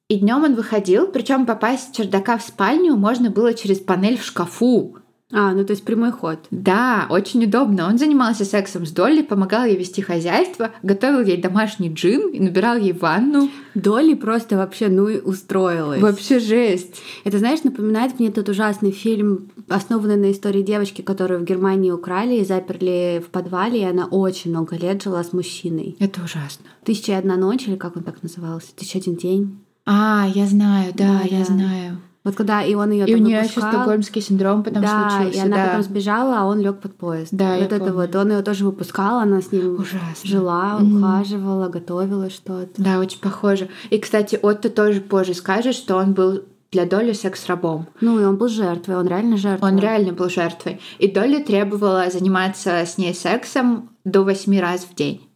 И 0.08 0.16
днем 0.16 0.42
он 0.42 0.56
выходил, 0.56 1.06
причем 1.06 1.46
попасть 1.46 1.94
с 1.94 1.96
чердака 1.96 2.36
в 2.38 2.42
спальню 2.42 2.96
можно 2.96 3.30
было 3.30 3.54
через 3.54 3.78
панель 3.78 4.18
в 4.18 4.24
шкафу. 4.24 4.96
А, 5.32 5.52
ну 5.52 5.64
то 5.64 5.72
есть 5.72 5.84
прямой 5.84 6.10
ход. 6.10 6.38
Да, 6.50 7.06
очень 7.08 7.44
удобно. 7.44 7.86
Он 7.86 7.98
занимался 7.98 8.44
сексом 8.44 8.84
с 8.84 8.90
Долли, 8.90 9.22
помогал 9.22 9.64
ей 9.64 9.76
вести 9.76 10.02
хозяйство, 10.02 10.70
готовил 10.82 11.20
ей 11.20 11.36
домашний 11.36 11.92
джин 11.92 12.30
и 12.30 12.40
набирал 12.40 12.76
ей 12.76 12.92
ванну. 12.92 13.48
Долли 13.74 14.14
просто 14.14 14.56
вообще, 14.56 14.88
ну 14.88 15.08
и 15.08 15.20
устроилась. 15.20 16.00
Вообще 16.00 16.40
жесть. 16.40 17.00
Это, 17.24 17.38
знаешь, 17.38 17.62
напоминает 17.62 18.18
мне 18.18 18.30
тот 18.30 18.48
ужасный 18.48 18.90
фильм, 18.90 19.50
основанный 19.68 20.16
на 20.16 20.32
истории 20.32 20.62
девочки, 20.62 21.02
которую 21.02 21.40
в 21.40 21.44
Германии 21.44 21.92
украли 21.92 22.36
и 22.36 22.44
заперли 22.44 23.22
в 23.24 23.30
подвале, 23.30 23.82
и 23.82 23.84
она 23.84 24.06
очень 24.06 24.50
много 24.50 24.76
лет 24.76 25.02
жила 25.02 25.22
с 25.22 25.32
мужчиной. 25.32 25.96
Это 26.00 26.22
ужасно. 26.22 26.66
«Тысяча 26.84 27.12
и 27.12 27.14
одна 27.14 27.36
ночь» 27.36 27.68
или 27.68 27.76
как 27.76 27.96
он 27.96 28.02
так 28.02 28.22
назывался? 28.22 28.74
«Тысяча 28.74 28.98
один 28.98 29.14
день». 29.14 29.60
А, 29.86 30.26
я 30.34 30.46
знаю, 30.46 30.92
да, 30.94 31.20
да 31.20 31.22
я 31.22 31.38
да. 31.40 31.44
знаю. 31.44 32.00
Вот 32.22 32.34
когда 32.34 32.62
и 32.62 32.74
он 32.74 32.90
ее 32.90 33.06
И 33.06 33.14
у 33.14 33.18
нее 33.18 33.38
еще 33.38 33.60
стокгольмский 33.60 34.20
синдром 34.20 34.62
потом 34.62 34.82
да, 34.82 35.10
случился. 35.10 35.38
и 35.38 35.46
она 35.46 35.56
да. 35.56 35.66
потом 35.68 35.82
сбежала, 35.82 36.40
а 36.40 36.44
он 36.44 36.60
лег 36.60 36.78
под 36.78 36.94
поезд. 36.94 37.28
Да, 37.32 37.56
вот 37.56 37.72
это 37.72 37.78
помню. 37.78 37.94
вот. 37.94 38.16
Он 38.16 38.30
ее 38.32 38.42
тоже 38.42 38.64
выпускал, 38.66 39.20
она 39.20 39.40
с 39.40 39.52
ним 39.52 39.76
Ужасно. 39.76 40.04
жила, 40.24 40.78
ухаживала, 40.78 41.68
готовила 41.68 42.28
что-то. 42.28 42.70
Да, 42.76 42.98
очень 42.98 43.20
похоже. 43.20 43.70
И, 43.88 43.98
кстати, 43.98 44.38
Отто 44.40 44.68
тоже 44.68 45.00
позже 45.00 45.32
скажет, 45.32 45.74
что 45.74 45.96
он 45.96 46.12
был 46.12 46.42
для 46.70 46.84
Долли 46.84 47.12
секс-рабом. 47.14 47.88
Ну 48.02 48.20
и 48.20 48.24
он 48.24 48.36
был 48.36 48.48
жертвой, 48.48 48.96
он 48.96 49.08
реально 49.08 49.36
жертва. 49.38 49.66
Он 49.66 49.78
реально 49.78 50.12
был 50.12 50.28
жертвой. 50.28 50.80
И 50.98 51.10
Долли 51.10 51.42
требовала 51.42 52.10
заниматься 52.10 52.84
с 52.84 52.98
ней 52.98 53.14
сексом 53.14 53.90
до 54.04 54.22
восьми 54.22 54.60
раз 54.60 54.82
в 54.82 54.94
день. 54.94 55.26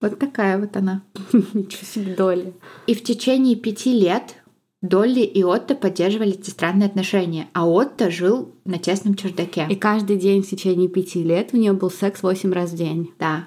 Вот 0.00 0.18
такая 0.18 0.58
вот 0.58 0.76
она. 0.76 1.02
Ничего 1.32 1.84
себе 1.84 2.14
доли. 2.14 2.54
И 2.86 2.94
в 2.94 3.04
течение 3.04 3.54
пяти 3.54 3.92
лет 3.92 4.41
Долли 4.82 5.20
и 5.20 5.44
Отто 5.44 5.74
поддерживали 5.76 6.32
эти 6.32 6.50
странные 6.50 6.86
отношения, 6.86 7.46
а 7.54 7.66
Отто 7.68 8.10
жил 8.10 8.52
на 8.64 8.78
тесном 8.78 9.14
чердаке. 9.14 9.66
И 9.70 9.76
каждый 9.76 10.16
день 10.16 10.42
в 10.42 10.48
течение 10.50 10.88
пяти 10.88 11.22
лет 11.22 11.50
у 11.52 11.56
нее 11.56 11.72
был 11.72 11.90
секс 11.90 12.22
восемь 12.22 12.52
раз 12.52 12.70
в 12.72 12.76
день. 12.76 13.12
Да. 13.18 13.46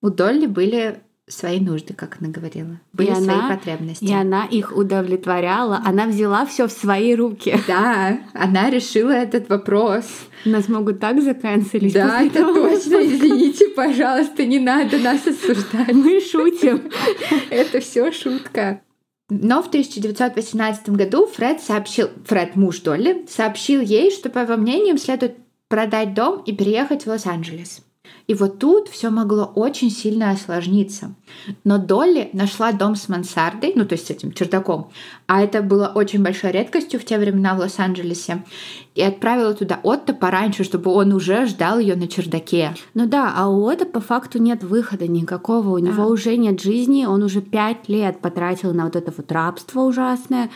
У 0.00 0.10
Долли 0.10 0.46
были 0.46 1.00
свои 1.26 1.60
нужды, 1.60 1.92
как 1.94 2.18
она 2.20 2.30
говорила. 2.30 2.80
Были 2.92 3.10
И 3.10 3.14
свои 3.14 3.28
она- 3.36 3.48
потребности. 3.56 4.04
И 4.04 4.12
она 4.12 4.46
их 4.46 4.76
удовлетворяла. 4.76 5.80
Она 5.84 6.06
взяла 6.06 6.46
все 6.46 6.66
в 6.66 6.72
свои 6.72 7.14
руки. 7.14 7.54
Да, 7.68 8.20
она 8.34 8.70
решила 8.70 9.10
этот 9.10 9.48
вопрос. 9.48 10.04
Нас 10.44 10.68
могут 10.68 10.98
так 11.00 11.20
заканцелить. 11.22 11.92
Да, 11.94 12.22
это 12.22 12.40
того, 12.40 12.54
точно. 12.70 12.96
Извините, 13.04 13.68
пожалуйста, 13.68 14.44
не 14.46 14.58
надо 14.58 14.98
нас 14.98 15.26
осуждать. 15.26 15.92
Мы 15.92 16.20
шутим. 16.20 16.90
Это 17.50 17.80
все 17.80 18.10
шутка. 18.12 18.80
Но 19.30 19.62
в 19.62 19.68
1918 19.68 20.90
году 20.90 21.26
Фред 21.26 21.60
сообщил, 21.60 22.10
Фред, 22.26 22.56
муж 22.56 22.80
Долли, 22.80 23.24
сообщил 23.28 23.80
ей, 23.80 24.10
что, 24.10 24.28
по 24.28 24.40
его 24.40 24.56
мнению, 24.56 24.98
следует 24.98 25.38
продать 25.68 26.14
дом 26.14 26.42
и 26.42 26.52
переехать 26.52 27.04
в 27.04 27.06
Лос-Анджелес. 27.06 27.82
И 28.26 28.34
вот 28.34 28.60
тут 28.60 28.88
все 28.88 29.10
могло 29.10 29.44
очень 29.56 29.90
сильно 29.90 30.30
осложниться. 30.30 31.14
Но 31.64 31.78
Долли 31.78 32.30
нашла 32.32 32.70
дом 32.70 32.94
с 32.94 33.08
мансардой, 33.08 33.72
ну 33.74 33.84
то 33.84 33.94
есть 33.94 34.06
с 34.06 34.10
этим 34.10 34.32
чердаком, 34.32 34.90
а 35.26 35.42
это 35.42 35.62
было 35.62 35.90
очень 35.92 36.22
большой 36.22 36.52
редкостью 36.52 37.00
в 37.00 37.04
те 37.04 37.18
времена 37.18 37.54
в 37.54 37.58
Лос-Анджелесе, 37.58 38.44
и 38.94 39.02
отправила 39.02 39.54
туда 39.54 39.80
Отто 39.82 40.14
пораньше, 40.14 40.62
чтобы 40.62 40.92
он 40.92 41.12
уже 41.12 41.46
ждал 41.46 41.78
ее 41.80 41.96
на 41.96 42.06
чердаке. 42.06 42.74
Ну 42.94 43.08
да, 43.08 43.32
а 43.36 43.48
у 43.48 43.64
Ода 43.64 43.84
по 43.84 44.00
факту 44.00 44.38
нет 44.38 44.62
выхода 44.62 45.08
никакого. 45.08 45.70
У 45.70 45.78
него 45.78 46.06
уже 46.06 46.36
нет 46.36 46.60
жизни, 46.60 47.06
он 47.06 47.22
уже 47.22 47.40
пять 47.40 47.88
лет 47.88 48.20
потратил 48.20 48.72
на 48.72 48.84
вот 48.84 48.94
это 48.94 49.12
вот 49.16 49.32
рабство 49.32 49.80
ужасное. 49.80 50.50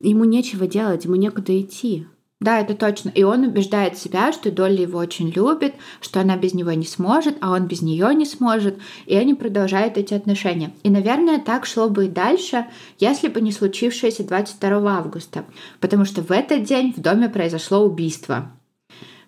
Ему 0.00 0.24
нечего 0.24 0.66
делать, 0.66 1.04
ему 1.04 1.16
некуда 1.16 1.60
идти. 1.60 2.06
Да, 2.40 2.58
это 2.58 2.74
точно. 2.74 3.10
И 3.10 3.22
он 3.22 3.44
убеждает 3.44 3.98
себя, 3.98 4.32
что 4.32 4.50
Долли 4.50 4.80
его 4.80 4.98
очень 4.98 5.28
любит, 5.28 5.74
что 6.00 6.20
она 6.20 6.38
без 6.38 6.54
него 6.54 6.72
не 6.72 6.86
сможет, 6.86 7.36
а 7.42 7.52
он 7.52 7.66
без 7.66 7.82
нее 7.82 8.14
не 8.14 8.24
сможет. 8.24 8.78
И 9.04 9.14
они 9.14 9.34
продолжают 9.34 9.98
эти 9.98 10.14
отношения. 10.14 10.72
И, 10.82 10.88
наверное, 10.88 11.38
так 11.38 11.66
шло 11.66 11.90
бы 11.90 12.06
и 12.06 12.08
дальше, 12.08 12.64
если 12.98 13.28
бы 13.28 13.42
не 13.42 13.52
случившееся 13.52 14.24
22 14.24 14.90
августа. 14.90 15.44
Потому 15.80 16.06
что 16.06 16.22
в 16.22 16.32
этот 16.32 16.62
день 16.62 16.94
в 16.96 17.00
доме 17.00 17.28
произошло 17.28 17.84
убийство. 17.84 18.50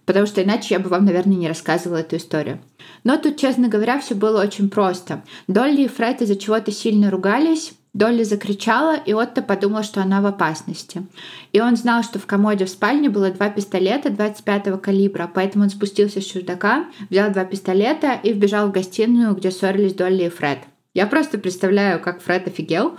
Потому 0.06 0.24
что 0.24 0.42
иначе 0.42 0.74
я 0.74 0.80
бы 0.80 0.88
вам, 0.88 1.04
наверное, 1.04 1.36
не 1.36 1.48
рассказывала 1.48 1.98
эту 1.98 2.16
историю. 2.16 2.60
Но 3.04 3.18
тут, 3.18 3.36
честно 3.36 3.68
говоря, 3.68 4.00
все 4.00 4.14
было 4.14 4.42
очень 4.42 4.70
просто. 4.70 5.22
Долли 5.48 5.82
и 5.82 5.88
Фред 5.88 6.22
из-за 6.22 6.36
чего-то 6.36 6.72
сильно 6.72 7.10
ругались. 7.10 7.74
Долли 7.94 8.22
закричала, 8.22 8.96
и 8.96 9.12
Отто 9.12 9.42
подумал, 9.42 9.82
что 9.82 10.00
она 10.00 10.22
в 10.22 10.26
опасности. 10.26 11.06
И 11.52 11.60
он 11.60 11.76
знал, 11.76 12.02
что 12.02 12.18
в 12.18 12.24
комоде 12.24 12.64
в 12.64 12.70
спальне 12.70 13.10
было 13.10 13.30
два 13.30 13.50
пистолета 13.50 14.08
25-го 14.08 14.78
калибра, 14.78 15.30
поэтому 15.32 15.64
он 15.64 15.70
спустился 15.70 16.22
с 16.22 16.24
чердака, 16.24 16.86
взял 17.10 17.30
два 17.30 17.44
пистолета 17.44 18.14
и 18.14 18.32
вбежал 18.32 18.68
в 18.68 18.72
гостиную, 18.72 19.34
где 19.34 19.50
ссорились 19.50 19.94
Долли 19.94 20.24
и 20.24 20.28
Фред. 20.30 20.60
Я 20.94 21.06
просто 21.06 21.38
представляю, 21.38 22.00
как 22.00 22.20
Фред 22.20 22.48
офигел. 22.48 22.96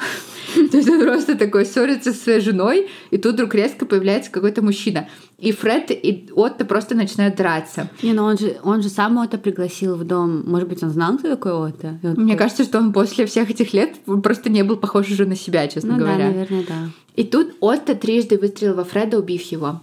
То 0.71 0.77
есть 0.77 0.89
он 0.89 0.99
просто 1.01 1.37
такой 1.37 1.65
ссорится 1.65 2.11
со 2.11 2.23
своей 2.23 2.39
женой, 2.39 2.89
и 3.11 3.17
тут 3.17 3.35
вдруг 3.35 3.53
резко 3.53 3.85
появляется 3.85 4.31
какой-то 4.31 4.63
мужчина. 4.63 5.07
И 5.37 5.51
Фред 5.51 5.91
и 5.91 6.29
Отто 6.33 6.65
просто 6.65 6.95
начинают 6.95 7.35
драться. 7.35 7.89
Не, 8.01 8.13
ну 8.13 8.23
он 8.23 8.37
же, 8.37 8.57
он 8.63 8.81
же 8.81 8.89
сам 8.89 9.19
Ота 9.19 9.37
пригласил 9.37 9.95
в 9.95 10.05
дом. 10.05 10.43
Может 10.45 10.69
быть, 10.69 10.81
он 10.81 10.89
знал, 10.89 11.17
кто 11.19 11.35
такой? 11.35 11.53
И 11.53 12.07
он 12.07 12.13
Мне 12.15 12.33
такой, 12.33 12.37
кажется, 12.37 12.63
что 12.63 12.79
он 12.79 12.93
после 12.93 13.27
всех 13.27 13.51
этих 13.51 13.73
лет 13.73 13.95
просто 14.23 14.49
не 14.49 14.63
был 14.63 14.77
похож 14.77 15.11
уже 15.11 15.25
на 15.27 15.35
себя, 15.35 15.67
честно 15.67 15.93
ну 15.93 15.99
говоря. 15.99 16.29
да, 16.29 16.31
наверное, 16.31 16.63
да. 16.67 16.89
И 17.15 17.23
тут 17.23 17.55
Отто 17.59 17.93
трижды 17.93 18.39
выстрелил 18.39 18.73
во 18.73 18.85
Фреда, 18.85 19.19
убив 19.19 19.43
его. 19.43 19.81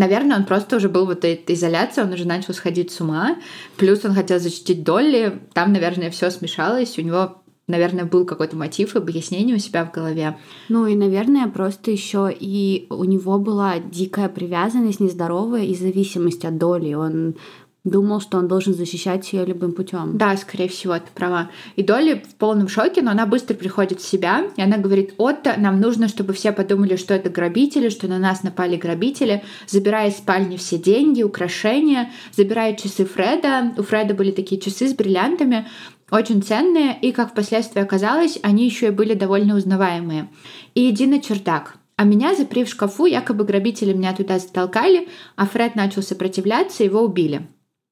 Наверное, 0.00 0.38
он 0.38 0.46
просто 0.46 0.76
уже 0.76 0.88
был 0.88 1.04
в 1.04 1.10
этой 1.10 1.38
изоляции, 1.48 2.00
он 2.00 2.10
уже 2.10 2.26
начал 2.26 2.54
сходить 2.54 2.90
с 2.90 3.02
ума. 3.02 3.36
Плюс 3.76 4.02
он 4.02 4.14
хотел 4.14 4.40
защитить 4.40 4.82
Долли. 4.82 5.38
Там, 5.52 5.74
наверное, 5.74 6.10
все 6.10 6.30
смешалось. 6.30 6.96
У 6.96 7.02
него, 7.02 7.42
наверное, 7.66 8.06
был 8.06 8.24
какой-то 8.24 8.56
мотив, 8.56 8.96
объяснение 8.96 9.56
у 9.56 9.58
себя 9.58 9.84
в 9.84 9.92
голове. 9.92 10.38
Ну 10.70 10.86
и, 10.86 10.94
наверное, 10.94 11.48
просто 11.48 11.90
еще 11.90 12.34
и 12.34 12.86
у 12.88 13.04
него 13.04 13.38
была 13.38 13.78
дикая 13.78 14.30
привязанность, 14.30 15.00
нездоровая 15.00 15.64
и 15.64 15.74
зависимость 15.74 16.46
от 16.46 16.56
доли. 16.56 16.94
Он 16.94 17.34
думал, 17.84 18.20
что 18.20 18.38
он 18.38 18.48
должен 18.48 18.74
защищать 18.74 19.32
ее 19.32 19.44
любым 19.44 19.72
путем. 19.72 20.18
Да, 20.18 20.36
скорее 20.36 20.68
всего, 20.68 20.94
ты 20.94 21.10
права. 21.14 21.50
И 21.76 21.82
Долли 21.82 22.22
в 22.28 22.34
полном 22.34 22.68
шоке, 22.68 23.00
но 23.02 23.10
она 23.10 23.26
быстро 23.26 23.54
приходит 23.54 24.00
в 24.00 24.06
себя, 24.06 24.44
и 24.56 24.62
она 24.62 24.76
говорит, 24.76 25.14
Отто, 25.16 25.54
нам 25.56 25.80
нужно, 25.80 26.08
чтобы 26.08 26.32
все 26.32 26.52
подумали, 26.52 26.96
что 26.96 27.14
это 27.14 27.30
грабители, 27.30 27.88
что 27.88 28.06
на 28.06 28.18
нас 28.18 28.42
напали 28.42 28.76
грабители, 28.76 29.42
забирая 29.66 30.10
из 30.10 30.18
спальни 30.18 30.56
все 30.56 30.78
деньги, 30.78 31.22
украшения, 31.22 32.10
забирая 32.32 32.74
часы 32.74 33.04
Фреда. 33.04 33.72
У 33.78 33.82
Фреда 33.82 34.14
были 34.14 34.30
такие 34.30 34.60
часы 34.60 34.88
с 34.88 34.94
бриллиантами, 34.94 35.66
очень 36.10 36.42
ценные, 36.42 36.98
и, 37.00 37.12
как 37.12 37.30
впоследствии 37.30 37.80
оказалось, 37.80 38.38
они 38.42 38.66
еще 38.66 38.88
и 38.88 38.90
были 38.90 39.14
довольно 39.14 39.56
узнаваемые. 39.56 40.28
И 40.74 40.90
иди 40.90 41.06
на 41.06 41.20
чердак. 41.20 41.76
А 41.96 42.04
меня, 42.04 42.34
запри 42.34 42.64
в 42.64 42.68
шкафу, 42.68 43.06
якобы 43.06 43.44
грабители 43.44 43.92
меня 43.92 44.14
туда 44.14 44.38
затолкали, 44.38 45.08
а 45.36 45.46
Фред 45.46 45.76
начал 45.76 46.02
сопротивляться, 46.02 46.82
его 46.82 47.02
убили. 47.02 47.46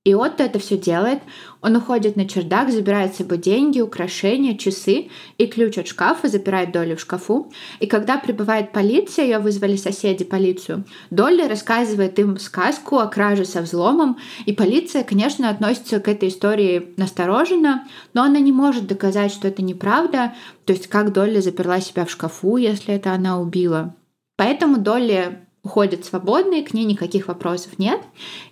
И 0.08 0.14
Отто 0.14 0.42
это 0.42 0.58
все 0.58 0.78
делает. 0.78 1.18
Он 1.60 1.76
уходит 1.76 2.16
на 2.16 2.26
чердак, 2.26 2.70
забирает 2.70 3.12
с 3.12 3.18
собой 3.18 3.36
деньги, 3.36 3.82
украшения, 3.82 4.56
часы 4.56 5.10
и 5.36 5.46
ключ 5.46 5.76
от 5.76 5.86
шкафа, 5.86 6.28
запирает 6.28 6.72
Долли 6.72 6.94
в 6.94 7.00
шкафу. 7.00 7.52
И 7.78 7.86
когда 7.86 8.16
прибывает 8.16 8.72
полиция, 8.72 9.26
ее 9.26 9.38
вызвали 9.38 9.76
соседи 9.76 10.24
полицию, 10.24 10.86
Долли 11.10 11.42
рассказывает 11.42 12.18
им 12.18 12.38
сказку 12.38 12.96
о 13.00 13.06
краже 13.06 13.44
со 13.44 13.60
взломом. 13.60 14.16
И 14.46 14.54
полиция, 14.54 15.04
конечно, 15.04 15.50
относится 15.50 16.00
к 16.00 16.08
этой 16.08 16.30
истории 16.30 16.94
настороженно, 16.96 17.86
но 18.14 18.22
она 18.22 18.38
не 18.38 18.50
может 18.50 18.86
доказать, 18.86 19.30
что 19.30 19.46
это 19.46 19.60
неправда. 19.60 20.32
То 20.64 20.72
есть 20.72 20.86
как 20.86 21.12
Долли 21.12 21.40
заперла 21.40 21.82
себя 21.82 22.06
в 22.06 22.10
шкафу, 22.10 22.56
если 22.56 22.94
это 22.94 23.12
она 23.12 23.38
убила. 23.38 23.94
Поэтому 24.38 24.78
Долли 24.78 25.47
уходит 25.68 26.04
свободной, 26.06 26.62
к 26.62 26.72
ней 26.72 26.84
никаких 26.84 27.28
вопросов 27.28 27.78
нет. 27.78 28.00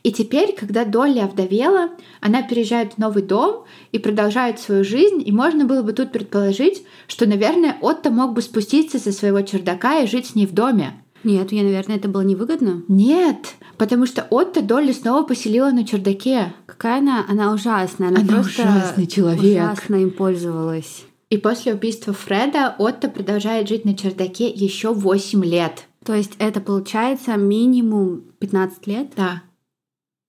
И 0.02 0.12
теперь, 0.12 0.54
когда 0.54 0.84
Долли 0.84 1.18
овдовела, 1.18 1.90
она 2.20 2.42
переезжает 2.42 2.92
в 2.92 2.98
новый 2.98 3.22
дом 3.22 3.64
и 3.90 3.98
продолжает 3.98 4.60
свою 4.60 4.84
жизнь, 4.84 5.22
и 5.24 5.32
можно 5.32 5.64
было 5.64 5.82
бы 5.82 5.92
тут 5.94 6.12
предположить, 6.12 6.84
что, 7.08 7.26
наверное, 7.26 7.76
Отто 7.80 8.10
мог 8.10 8.34
бы 8.34 8.42
спуститься 8.42 8.98
со 8.98 9.12
своего 9.12 9.40
чердака 9.40 10.00
и 10.00 10.06
жить 10.06 10.26
с 10.26 10.34
ней 10.34 10.46
в 10.46 10.52
доме. 10.52 10.92
Нет, 11.24 11.50
я, 11.50 11.62
наверное, 11.62 11.96
это 11.96 12.08
было 12.08 12.20
невыгодно. 12.20 12.82
Нет, 12.86 13.54
потому 13.78 14.06
что 14.06 14.26
Отто 14.30 14.60
Долли 14.62 14.92
снова 14.92 15.24
поселила 15.24 15.70
на 15.70 15.84
чердаке. 15.84 16.52
Какая 16.66 16.98
она? 16.98 17.24
Она 17.28 17.52
ужасная. 17.52 18.08
Она, 18.08 18.20
Она 18.20 18.28
просто 18.28 18.62
ужасный 18.62 19.06
человек. 19.06 19.62
ужасно 19.62 19.96
им 19.96 20.10
пользовалась. 20.10 21.04
И 21.30 21.38
после 21.38 21.72
убийства 21.74 22.12
Фреда 22.12 22.76
Отто 22.78 23.08
продолжает 23.08 23.68
жить 23.68 23.84
на 23.84 23.96
чердаке 23.96 24.48
еще 24.48 24.92
8 24.92 25.44
лет. 25.44 25.86
То 26.06 26.14
есть 26.14 26.34
это 26.38 26.60
получается 26.60 27.36
минимум 27.36 28.22
15 28.38 28.86
лет? 28.86 29.12
Да, 29.16 29.42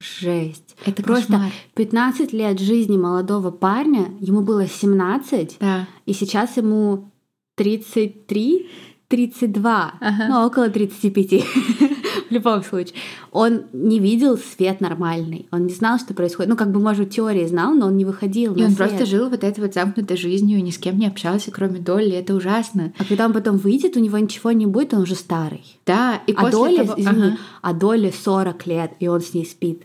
Жесть. 0.02 0.76
это 0.86 1.02
Просто 1.04 1.34
кошмар. 1.34 1.52
15 1.76 2.34
лет 2.34 2.60
жизни 2.60 2.98
молодого 2.98 3.52
парня, 3.52 4.12
ему 4.20 4.42
было 4.42 4.68
17, 4.68 5.58
Да. 5.60 5.88
и 6.06 6.14
сейчас 6.14 6.58
ему 6.58 7.12
33, 7.56 8.70
32, 9.08 9.94
Ага. 10.00 10.28
ну 10.30 10.46
около 10.46 10.70
35 10.70 11.44
в 12.30 12.32
любом 12.32 12.64
случае. 12.64 12.96
Он 13.32 13.64
не 13.74 14.00
видел 14.00 14.38
свет 14.38 14.82
нормальный, 14.82 15.48
он 15.52 15.66
не 15.68 15.74
знал, 15.74 16.00
что 16.00 16.14
происходит. 16.14 16.50
Ну, 16.50 16.56
как 16.58 16.72
бы, 16.72 16.80
может, 16.80 17.10
теории 17.10 17.46
знал, 17.46 17.74
но 17.74 17.88
он 17.88 17.98
не 17.98 18.06
выходил 18.06 18.56
И 18.56 18.64
он 18.64 18.72
свет. 18.72 18.78
просто 18.78 19.06
жил 19.06 19.30
вот 19.30 19.44
этой 19.44 19.60
вот 19.62 19.74
замкнутой 19.74 20.18
жизнью, 20.18 20.60
и 20.60 20.62
ни 20.62 20.72
с 20.72 20.78
кем 20.78 20.98
не 20.98 21.08
общался, 21.08 21.52
кроме 21.52 21.80
Долли. 21.80 22.12
Это 22.14 22.36
ужасно. 22.36 22.94
А 22.98 23.06
когда 23.06 23.26
он 23.26 23.34
потом 23.34 23.58
выйдет, 23.58 23.96
у 23.98 24.00
него 24.00 24.18
ничего 24.18 24.52
не 24.52 24.66
будет, 24.66 24.94
он 24.94 25.02
уже 25.02 25.16
старый. 25.16 25.64
Да, 25.86 26.22
и 26.28 26.32
А 26.34 26.42
после 26.42 26.52
Доле, 26.52 26.78
того... 26.78 26.94
извини, 26.98 27.24
Ага. 27.28 27.38
а 27.62 27.74
Доле 27.74 28.12
40 28.12 28.68
лет, 28.68 28.92
и 29.00 29.08
он 29.08 29.22
с 29.22 29.34
ней 29.34 29.46
спит. 29.46 29.84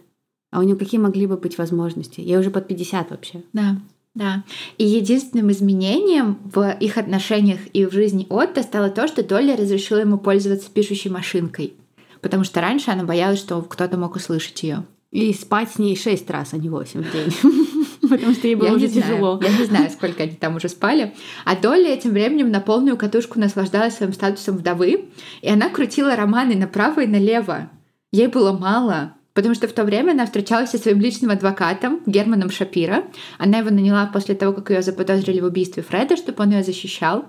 А 0.50 0.60
у 0.60 0.62
него 0.62 0.78
какие 0.78 1.00
могли 1.00 1.26
бы 1.26 1.36
быть 1.36 1.56
возможности? 1.58 2.20
Я 2.20 2.38
уже 2.38 2.50
под 2.50 2.66
50 2.68 3.10
вообще. 3.10 3.42
Да, 3.54 3.76
да. 4.14 4.44
И 4.76 4.84
единственным 4.84 5.50
изменением 5.50 6.36
в 6.44 6.70
их 6.78 6.98
отношениях 6.98 7.60
и 7.72 7.86
в 7.86 7.92
жизни 7.92 8.26
Отто 8.28 8.62
стало 8.62 8.90
то, 8.90 9.08
что 9.08 9.22
Долли 9.22 9.52
разрешила 9.56 9.98
ему 10.00 10.18
пользоваться 10.18 10.68
пишущей 10.70 11.10
машинкой. 11.10 11.72
Потому 12.22 12.44
что 12.44 12.60
раньше 12.62 12.90
она 12.90 13.04
боялась, 13.04 13.40
что 13.40 13.60
кто-то 13.60 13.98
мог 13.98 14.16
услышать 14.16 14.62
ее. 14.62 14.84
И 15.10 15.34
спать 15.34 15.72
с 15.72 15.78
ней 15.78 15.94
6 15.94 16.30
раз, 16.30 16.54
а 16.54 16.56
не 16.56 16.70
8 16.70 17.02
в 17.02 17.12
день. 17.12 17.78
Потому 18.08 18.32
что 18.32 18.46
ей 18.46 18.54
было 18.54 18.68
Я 18.68 18.74
уже 18.74 18.86
не 18.86 18.92
знаю. 18.92 19.06
тяжело. 19.06 19.40
Я 19.42 19.58
не 19.58 19.64
знаю, 19.66 19.90
сколько 19.90 20.22
они 20.22 20.32
там 20.32 20.56
уже 20.56 20.68
спали. 20.70 21.12
А 21.44 21.54
Долли 21.54 21.90
этим 21.90 22.12
временем 22.12 22.50
на 22.50 22.60
полную 22.60 22.96
катушку 22.96 23.38
наслаждалась 23.38 23.96
своим 23.96 24.14
статусом 24.14 24.56
вдовы, 24.56 25.10
и 25.42 25.48
она 25.48 25.68
крутила 25.68 26.16
романы 26.16 26.54
направо 26.54 27.00
и 27.00 27.06
налево. 27.06 27.70
Ей 28.10 28.28
было 28.28 28.52
мало, 28.52 29.14
потому 29.34 29.54
что 29.54 29.68
в 29.68 29.72
то 29.72 29.84
время 29.84 30.12
она 30.12 30.24
встречалась 30.24 30.70
со 30.70 30.78
своим 30.78 31.00
личным 31.00 31.30
адвокатом 31.30 32.00
Германом 32.06 32.50
Шапира. 32.50 33.04
Она 33.38 33.58
его 33.58 33.70
наняла 33.70 34.06
после 34.06 34.34
того, 34.34 34.52
как 34.54 34.70
ее 34.70 34.82
заподозрили 34.82 35.40
в 35.40 35.44
убийстве 35.44 35.82
Фреда, 35.82 36.16
чтобы 36.16 36.42
он 36.42 36.50
ее 36.52 36.62
защищал. 36.62 37.26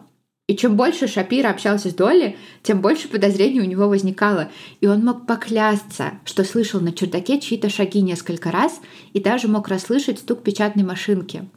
И 0.48 0.58
чем 0.58 0.76
больше 0.76 1.08
Шапира 1.08 1.50
общался 1.50 1.90
с 1.90 1.94
Долли, 1.94 2.36
тем 2.64 2.82
больше 2.82 3.08
подозрений 3.08 3.62
у 3.62 3.66
него 3.66 3.88
возникало. 3.88 4.52
И 4.82 4.88
он 4.88 5.06
мог 5.06 5.26
поклясться, 5.26 6.20
что 6.26 6.44
слышал 6.44 6.82
на 6.82 6.92
чердаке 6.92 7.40
чьи-то 7.40 7.70
шаги 7.70 8.02
несколько 8.02 8.52
раз 8.52 8.82
и 9.14 9.22
даже 9.22 9.48
мог 9.48 9.70
расслышать 9.70 10.20
стук 10.20 10.44
печатной 10.44 10.84
машинки. 10.84 11.48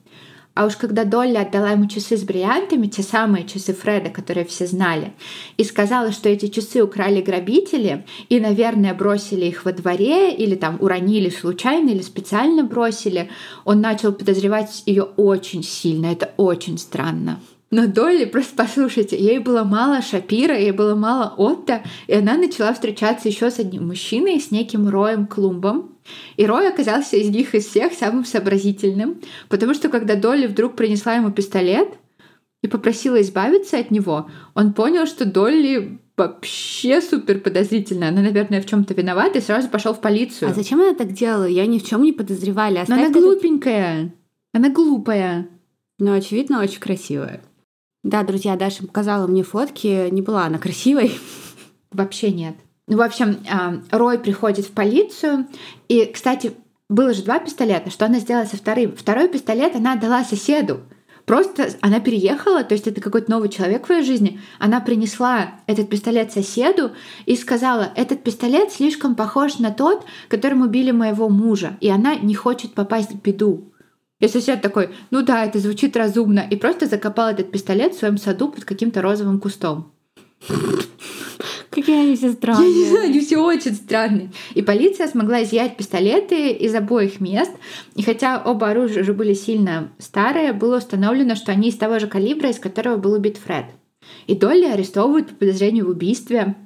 А 0.55 0.67
уж 0.67 0.77
когда 0.77 1.05
Долли 1.05 1.35
отдала 1.35 1.73
ему 1.73 1.89
часы 1.89 2.17
с 2.17 2.23
бриллиантами, 2.23 2.87
те 2.87 3.03
самые 3.03 3.45
часы 3.45 3.75
Фреда, 3.75 4.11
которые 4.11 4.47
все 4.47 4.69
знали, 4.69 5.13
и 5.57 5.65
сказала, 5.65 6.13
что 6.13 6.29
эти 6.29 6.47
часы 6.47 6.81
украли 6.81 7.21
грабители 7.21 8.07
и, 8.29 8.39
наверное, 8.39 8.95
бросили 8.95 9.47
их 9.47 9.65
во 9.65 9.73
дворе 9.73 10.33
или 10.33 10.55
там 10.55 10.79
уронили 10.81 11.29
случайно 11.29 11.91
или 11.91 12.03
специально 12.03 12.63
бросили, 12.63 13.31
он 13.65 13.81
начал 13.81 14.13
подозревать 14.13 14.85
ее 14.87 15.03
очень 15.03 15.65
сильно. 15.65 16.07
Это 16.07 16.33
очень 16.37 16.79
странно. 16.79 17.41
Но 17.77 17.87
Долли, 17.87 18.25
просто 18.25 18.55
послушайте, 18.57 19.19
ей 19.19 19.39
было 19.39 19.63
мало 19.63 20.01
Шапира, 20.01 20.59
ей 20.59 20.71
было 20.71 20.95
мало 20.95 21.35
Отто, 21.37 21.83
и 22.07 22.15
она 22.15 22.39
начала 22.39 22.73
встречаться 22.73 23.29
еще 23.29 23.51
с 23.51 23.59
одним 23.59 23.89
мужчиной, 23.89 24.41
с 24.41 24.51
неким 24.51 24.89
Роем 24.89 25.27
Клумбом. 25.27 25.95
И 26.39 26.47
Рой 26.47 26.71
оказался 26.71 27.19
из 27.19 27.29
них 27.29 27.55
из 27.55 27.67
всех 27.67 27.93
самым 27.93 28.25
сообразительным, 28.25 29.21
потому 29.51 29.75
что 29.75 29.91
когда 29.91 30.15
Долли 30.15 30.47
вдруг 30.47 30.75
принесла 30.75 31.17
ему 31.17 31.31
пистолет 31.33 31.89
и 32.63 32.67
попросила 32.67 33.21
избавиться 33.21 33.79
от 33.79 33.91
него, 33.91 34.31
он 34.55 34.73
понял, 34.73 35.05
что 35.05 35.27
Долли 35.27 36.01
вообще 36.17 37.03
супер 37.03 37.41
подозрительная. 37.41 38.09
Она, 38.09 38.23
наверное, 38.23 38.63
в 38.63 38.67
чем-то 38.67 38.95
виновата 38.95 39.41
и 39.41 39.43
сразу 39.43 39.69
пошел 39.69 39.93
в 39.93 40.01
полицию. 40.01 40.51
А 40.51 40.55
зачем 40.55 40.81
она 40.81 40.95
так 40.95 41.13
делала? 41.13 41.45
Я 41.45 41.67
ни 41.67 41.79
в 41.79 41.85
чем 41.85 42.05
не 42.05 42.15
подозревали. 42.15 42.83
Но 42.89 42.95
она 42.95 43.09
этот- 43.09 43.23
глупенькая. 43.23 44.15
Она 44.55 44.71
глупая. 44.71 45.51
Но, 45.99 46.15
очевидно, 46.15 46.63
очень 46.63 46.81
красивая. 46.81 47.43
Да, 48.07 48.23
друзья, 48.23 48.55
Даша 48.55 48.87
показала 48.87 49.27
мне 49.27 49.43
фотки. 49.43 50.11
Не 50.11 50.23
была 50.23 50.45
она 50.45 50.59
красивой. 50.59 51.19
Вообще 51.91 52.31
нет. 52.31 52.55
Ну, 52.87 52.99
в 52.99 53.03
общем, 53.03 53.39
а, 53.51 53.81
Рой 53.91 54.21
приходит 54.21 54.65
в 54.65 54.71
полицию. 54.71 55.49
И, 55.89 56.05
кстати, 56.05 56.53
было 56.89 57.13
же 57.13 57.25
два 57.25 57.41
пистолета. 57.41 57.91
Что 57.91 58.07
она 58.07 58.21
сделала 58.21 58.45
со 58.45 58.57
вторым? 58.57 58.95
Второй 58.95 59.29
пистолет 59.29 59.75
она 59.75 59.95
отдала 59.95 60.23
соседу. 60.23 60.83
Просто 61.25 61.71
она 61.81 61.99
переехала, 61.99 62.63
то 62.63 62.75
есть 62.75 62.87
это 62.87 63.01
какой-то 63.01 63.29
новый 63.29 63.49
человек 63.49 63.89
в 63.89 63.91
ее 63.91 64.05
жизни. 64.05 64.41
Она 64.61 64.79
принесла 64.79 65.57
этот 65.67 65.89
пистолет 65.89 66.31
соседу 66.31 66.93
и 67.25 67.35
сказала, 67.35 67.91
этот 67.97 68.23
пистолет 68.23 68.71
слишком 68.71 69.17
похож 69.17 69.59
на 69.59 69.73
тот, 69.73 70.07
которым 70.29 70.63
убили 70.63 70.93
моего 70.93 71.29
мужа, 71.29 71.77
и 71.81 71.89
она 71.89 72.15
не 72.15 72.37
хочет 72.37 72.75
попасть 72.75 73.11
в 73.11 73.21
беду. 73.21 73.73
И 74.19 74.29
сосед 74.29 74.63
такой, 74.63 74.91
ну 75.11 75.23
да, 75.23 75.45
это 75.45 75.59
звучит 75.59 75.97
разумно, 75.97 76.47
и 76.51 76.57
просто 76.57 76.87
закопал 76.87 77.29
этот 77.29 77.51
пистолет 77.51 77.95
в 77.95 77.99
своем 77.99 78.17
саду 78.17 78.49
под 78.49 78.65
каким-то 78.65 79.03
розовым 79.03 79.39
кустом. 79.41 79.93
Какие 81.71 82.01
они 82.01 82.17
все 82.17 82.27
Я 82.29 82.33
не 82.33 82.37
странные. 82.37 82.87
знаю, 82.87 83.05
они 83.05 83.21
все 83.21 83.37
очень 83.37 83.75
странные. 83.75 84.31
И 84.55 84.63
полиция 84.63 85.09
смогла 85.09 85.43
изъять 85.43 85.77
пистолеты 85.77 86.53
из 86.53 86.75
обоих 86.75 87.21
мест. 87.21 87.53
И 87.95 88.03
хотя 88.03 88.43
оба 88.43 88.71
оружия 88.71 89.03
уже 89.03 89.13
были 89.13 89.35
сильно 89.35 89.93
старые, 89.99 90.55
было 90.55 90.79
установлено, 90.79 91.35
что 91.35 91.53
они 91.53 91.69
из 91.69 91.77
того 91.77 91.99
же 91.99 92.07
калибра, 92.07 92.49
из 92.49 92.59
которого 92.59 92.97
был 92.97 93.13
убит 93.13 93.37
Фред. 93.37 93.67
И 94.27 94.35
Долли 94.35 94.65
арестовывают 94.65 95.29
по 95.29 95.35
подозрению 95.35 95.87
в 95.87 95.91
убийстве. 95.91 96.57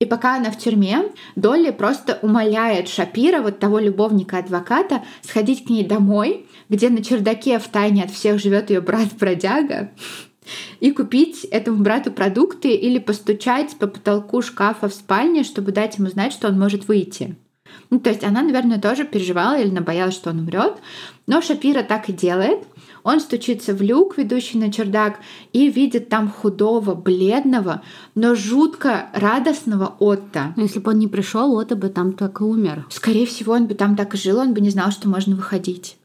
И 0.00 0.06
пока 0.06 0.36
она 0.36 0.50
в 0.50 0.58
тюрьме, 0.58 1.12
Долли 1.36 1.70
просто 1.70 2.18
умоляет 2.20 2.88
Шапира, 2.88 3.40
вот 3.40 3.60
того 3.60 3.78
любовника-адвоката, 3.78 5.02
сходить 5.22 5.64
к 5.64 5.70
ней 5.70 5.84
домой, 5.84 6.46
где 6.68 6.90
на 6.90 7.02
чердаке 7.02 7.58
в 7.58 7.68
тайне 7.68 8.02
от 8.02 8.10
всех 8.10 8.40
живет 8.40 8.70
ее 8.70 8.80
брат-бродяга, 8.80 9.92
и 10.80 10.90
купить 10.90 11.44
этому 11.44 11.82
брату 11.82 12.10
продукты 12.10 12.74
или 12.74 12.98
постучать 12.98 13.76
по 13.78 13.86
потолку 13.86 14.42
шкафа 14.42 14.88
в 14.88 14.94
спальне, 14.94 15.44
чтобы 15.44 15.70
дать 15.70 15.98
ему 15.98 16.08
знать, 16.08 16.32
что 16.32 16.48
он 16.48 16.58
может 16.58 16.88
выйти. 16.88 17.36
Ну, 17.90 18.00
то 18.00 18.10
есть 18.10 18.24
она, 18.24 18.42
наверное, 18.42 18.80
тоже 18.80 19.04
переживала 19.04 19.58
или 19.58 19.70
боялась, 19.78 20.14
что 20.14 20.30
он 20.30 20.40
умрет. 20.40 20.74
Но 21.26 21.40
Шапира 21.40 21.82
так 21.82 22.08
и 22.08 22.12
делает. 22.12 22.60
Он 23.04 23.20
стучится 23.20 23.74
в 23.74 23.82
люк, 23.82 24.16
ведущий 24.16 24.58
на 24.58 24.72
чердак, 24.72 25.20
и 25.52 25.70
видит 25.70 26.08
там 26.08 26.28
худого, 26.30 26.94
бледного, 26.94 27.82
но 28.14 28.34
жутко 28.34 29.10
радостного 29.12 29.94
Отто. 30.00 30.54
Но 30.56 30.62
если 30.62 30.80
бы 30.80 30.90
он 30.90 30.98
не 30.98 31.06
пришел, 31.06 31.56
Ота 31.56 31.76
бы 31.76 31.90
там 31.90 32.14
так 32.14 32.40
и 32.40 32.44
умер. 32.44 32.86
Скорее 32.88 33.26
всего, 33.26 33.52
он 33.52 33.66
бы 33.66 33.74
там 33.74 33.94
так 33.94 34.14
и 34.14 34.16
жил, 34.16 34.38
он 34.38 34.54
бы 34.54 34.62
не 34.62 34.70
знал, 34.70 34.90
что 34.90 35.08
можно 35.08 35.36
выходить. 35.36 35.98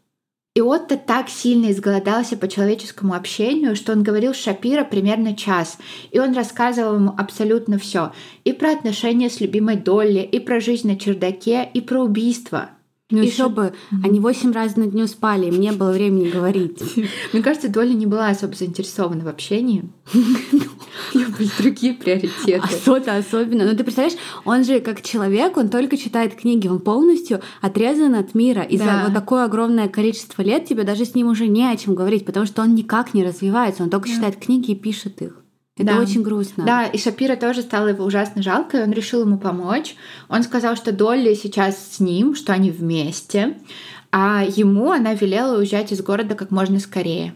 И 0.55 0.61
Отто 0.61 0.97
так 0.97 1.29
сильно 1.29 1.71
изголодался 1.71 2.35
по 2.35 2.49
человеческому 2.49 3.13
общению, 3.13 3.77
что 3.77 3.93
он 3.93 4.03
говорил 4.03 4.33
Шапира 4.33 4.83
примерно 4.83 5.35
час. 5.35 5.77
И 6.11 6.19
он 6.19 6.33
рассказывал 6.33 6.95
ему 6.95 7.13
абсолютно 7.17 7.77
все. 7.77 8.11
И 8.43 8.51
про 8.51 8.71
отношения 8.71 9.29
с 9.29 9.39
любимой 9.39 9.77
Долли, 9.77 10.19
и 10.19 10.39
про 10.39 10.59
жизнь 10.59 10.87
на 10.87 10.99
чердаке, 10.99 11.69
и 11.73 11.79
про 11.79 12.01
убийство. 12.01 12.71
Ну 13.11 13.23
еще 13.23 13.49
бы, 13.49 13.73
они 14.03 14.19
восемь 14.19 14.51
раз 14.51 14.75
на 14.75 14.85
дню 14.85 15.07
спали, 15.07 15.47
им 15.47 15.59
не 15.59 15.71
было 15.71 15.91
времени 15.91 16.29
говорить. 16.29 16.79
Мне 17.33 17.41
кажется, 17.41 17.67
Долли 17.67 17.93
не 17.93 18.05
была 18.05 18.27
особо 18.27 18.53
заинтересована 18.53 19.25
в 19.25 19.27
общении. 19.27 19.89
У 20.13 21.17
нее 21.17 21.27
были 21.29 21.49
другие 21.57 21.95
приоритеты. 21.95 22.61
А 22.63 22.67
Сота 22.67 23.15
особенно. 23.15 23.65
Ну 23.65 23.75
ты 23.75 23.83
представляешь, 23.83 24.17
он 24.45 24.63
же 24.63 24.79
как 24.79 25.01
человек, 25.01 25.57
он 25.57 25.69
только 25.69 25.97
читает 25.97 26.35
книги, 26.35 26.67
он 26.67 26.79
полностью 26.79 27.41
отрезан 27.61 28.13
от 28.13 28.35
мира. 28.35 28.61
И 28.61 28.77
за 28.77 29.05
вот 29.05 29.13
такое 29.15 29.45
огромное 29.45 29.87
количество 29.87 30.43
лет 30.43 30.65
тебе 30.65 30.83
даже 30.83 31.05
с 31.05 31.15
ним 31.15 31.29
уже 31.29 31.47
не 31.47 31.65
о 31.65 31.75
чем 31.77 31.95
говорить, 31.95 32.25
потому 32.25 32.45
что 32.45 32.61
он 32.61 32.75
никак 32.75 33.15
не 33.15 33.23
развивается, 33.23 33.81
он 33.81 33.89
только 33.89 34.07
читает 34.07 34.35
книги 34.35 34.71
и 34.71 34.75
пишет 34.75 35.23
их. 35.23 35.41
Это 35.79 35.93
Да. 35.95 35.99
очень 36.01 36.21
грустно. 36.21 36.65
Да, 36.65 36.85
и 36.85 36.97
Шапира 36.97 37.35
тоже 37.37 37.61
стало 37.61 37.87
его 37.87 38.03
ужасно 38.03 38.43
жалко, 38.43 38.77
и 38.77 38.83
он 38.83 38.91
решил 38.91 39.21
ему 39.21 39.37
помочь. 39.37 39.95
Он 40.27 40.43
сказал, 40.43 40.75
что 40.75 40.91
Долли 40.91 41.33
сейчас 41.33 41.93
с 41.93 41.99
ним, 42.01 42.35
что 42.35 42.51
они 42.53 42.69
вместе, 42.69 43.57
а 44.11 44.43
ему 44.45 44.91
она 44.91 45.13
велела 45.13 45.57
уезжать 45.57 45.91
из 45.93 46.01
города 46.01 46.35
как 46.35 46.51
можно 46.51 46.79
скорее. 46.79 47.33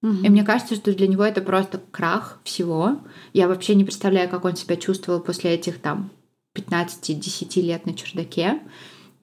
Мгм. 0.00 0.24
И 0.24 0.28
мне 0.30 0.42
кажется, 0.42 0.74
что 0.74 0.92
для 0.94 1.06
него 1.06 1.22
это 1.22 1.42
просто 1.42 1.80
крах 1.90 2.40
всего. 2.44 2.98
Я 3.34 3.46
вообще 3.46 3.74
не 3.74 3.84
представляю, 3.84 4.28
как 4.28 4.44
он 4.46 4.56
себя 4.56 4.76
чувствовал 4.76 5.20
после 5.20 5.50
этих 5.52 5.78
там 5.78 6.10
15-10 6.54 7.60
лет 7.60 7.86
на 7.86 7.94
чердаке. 7.94 8.58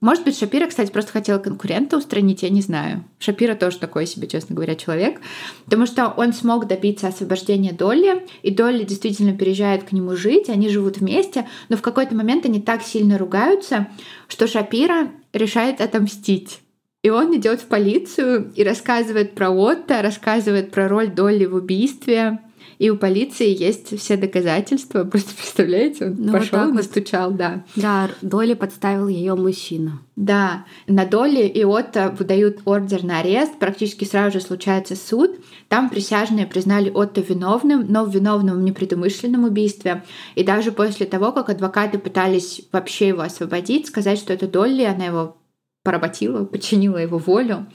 Может 0.02 0.24
быть, 0.24 0.38
Шапира, 0.38 0.68
кстати, 0.68 0.92
просто 0.92 1.12
хотела 1.12 1.40
конкурента 1.40 1.98
устранить, 1.98 2.44
я 2.44 2.50
не 2.50 2.62
знаю. 2.62 3.04
Шапира 3.20 3.56
тоже 3.56 3.80
такой 3.80 4.06
себе, 4.06 4.28
честно 4.28 4.56
говоря, 4.56 4.76
человек, 4.76 5.20
потому 5.66 5.86
что 5.86 6.08
он 6.08 6.32
смог 6.32 6.68
добиться 6.68 7.08
освобождения 7.08 7.74
Долли, 7.74 8.26
и 8.42 8.52
Долли 8.52 8.86
действительно 8.86 9.36
переезжает 9.36 9.84
к 9.84 9.92
нему 9.92 10.16
жить, 10.16 10.50
они 10.50 10.70
живут 10.70 10.98
вместе, 10.98 11.48
но 11.68 11.76
в 11.76 11.82
какой-то 11.82 12.16
момент 12.16 12.46
они 12.46 12.62
так 12.62 12.82
сильно 12.82 13.18
ругаются, 13.18 13.88
что 14.30 14.48
Шапира 14.48 15.10
решает 15.34 15.82
отомстить. 15.82 16.62
И 17.02 17.10
он 17.10 17.36
идет 17.36 17.62
в 17.62 17.66
полицию 17.66 18.52
и 18.56 18.64
рассказывает 18.64 19.34
про 19.34 19.50
Отто, 19.50 20.02
рассказывает 20.02 20.72
про 20.72 20.88
роль 20.88 21.10
Долли 21.10 21.46
в 21.46 21.56
убийстве, 21.56 22.40
и 22.80 22.90
у 22.90 22.96
полиции 22.96 23.54
есть 23.54 24.00
все 24.00 24.16
доказательства. 24.16 25.04
Просто 25.12 25.36
представляете, 25.36 26.06
он 26.06 26.16
ну, 26.18 26.32
пошел 26.32 26.60
вот 26.60 26.74
настучал, 26.74 27.30
вот. 27.30 27.38
да. 27.38 27.64
Да, 27.76 28.10
Долли 28.22 28.54
подставил 28.54 29.10
ее 29.10 29.36
мужчину. 29.36 30.00
Да, 30.16 30.66
на 30.88 31.06
Долли 31.06 31.42
и 31.42 31.64
Отто 31.64 32.16
выдают 32.18 32.62
ордер 32.66 33.04
на 33.04 33.20
арест, 33.20 33.60
практически 33.60 34.06
сразу 34.06 34.40
же 34.40 34.46
случается 34.46 34.96
суд. 34.96 35.32
Там 35.68 35.90
присяжные 35.90 36.48
признали 36.48 36.90
Отто 36.90 37.20
виновным, 37.20 37.86
но 37.90 38.06
виновным 38.06 38.58
в 38.58 38.64
непредумышленном 38.64 39.44
убийстве. 39.44 40.04
И 40.36 40.44
даже 40.44 40.72
после 40.72 41.06
того, 41.06 41.34
как 41.34 41.50
адвокаты 41.50 42.00
пытались 42.00 42.62
вообще 42.72 43.10
его 43.10 43.22
освободить, 43.22 43.88
сказать, 43.88 44.18
что 44.18 44.32
это 44.32 44.48
Долли, 44.48 44.84
она 44.84 45.06
его 45.06 45.38
поработила, 45.84 46.46
подчинила 46.46 46.98
его 46.98 47.18
волю. 47.18 47.68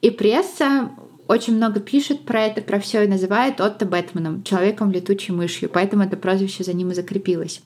И 0.00 0.10
пресса 0.10 0.90
очень 1.28 1.56
много 1.56 1.78
пишет 1.78 2.24
про 2.24 2.42
это, 2.42 2.62
про 2.62 2.80
все 2.80 3.04
и 3.04 3.08
называет 3.08 3.60
Отто 3.60 3.84
Бэтменом, 3.84 4.42
человеком 4.42 4.90
летучей 4.90 5.34
мышью, 5.34 5.70
поэтому 5.72 6.02
это 6.02 6.16
прозвище 6.16 6.64
за 6.64 6.72
ним 6.72 6.90
и 6.90 6.94
закрепилось. 6.94 7.60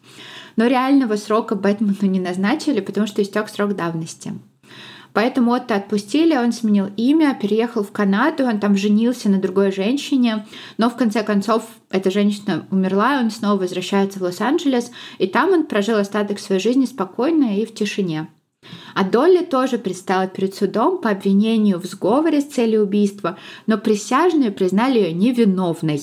Но 0.57 0.66
реального 0.66 1.16
срока 1.16 1.55
Бэтмену 1.55 1.94
не 2.03 2.20
назначили, 2.20 2.81
потому 2.81 3.07
что 3.07 3.22
истек 3.22 3.48
срок 3.48 3.75
давности. 3.77 4.33
Поэтому 5.12 5.53
Отто 5.53 5.75
отпустили, 5.75 6.37
он 6.37 6.53
сменил 6.53 6.90
имя, 6.96 7.38
переехал 7.40 7.85
в 7.85 7.92
Канаду, 7.92 8.44
он 8.44 8.61
там 8.61 8.77
женился 8.77 9.29
на 9.29 9.38
другой 9.38 9.70
женщине, 9.70 10.46
но 10.79 10.88
в 10.88 10.96
конце 10.96 11.22
концов 11.22 11.64
эта 11.90 12.11
женщина 12.11 12.66
умерла, 12.70 13.20
и 13.20 13.25
он 13.25 13.31
снова 13.31 13.61
возвращается 13.61 14.18
в 14.18 14.22
Лос-Анджелес, 14.22 14.90
и 15.18 15.27
там 15.27 15.51
он 15.51 15.66
прожил 15.66 15.98
остаток 15.98 16.40
своей 16.40 16.61
жизни 16.61 16.87
спокойно 16.87 17.59
и 17.59 17.66
в 17.66 17.75
тишине. 17.75 18.29
А 18.94 19.05
Долли 19.05 19.44
тоже 19.44 19.79
предстала 19.79 20.27
перед 20.27 20.55
судом 20.55 20.98
по 20.98 21.11
обвинению 21.11 21.81
в 21.81 21.85
сговоре 21.87 22.40
с 22.40 22.46
целью 22.46 22.83
убийства, 22.83 23.38
но 23.66 23.79
присяжные 23.79 24.51
признали 24.51 24.98
ее 24.98 25.12
невиновной. 25.12 26.01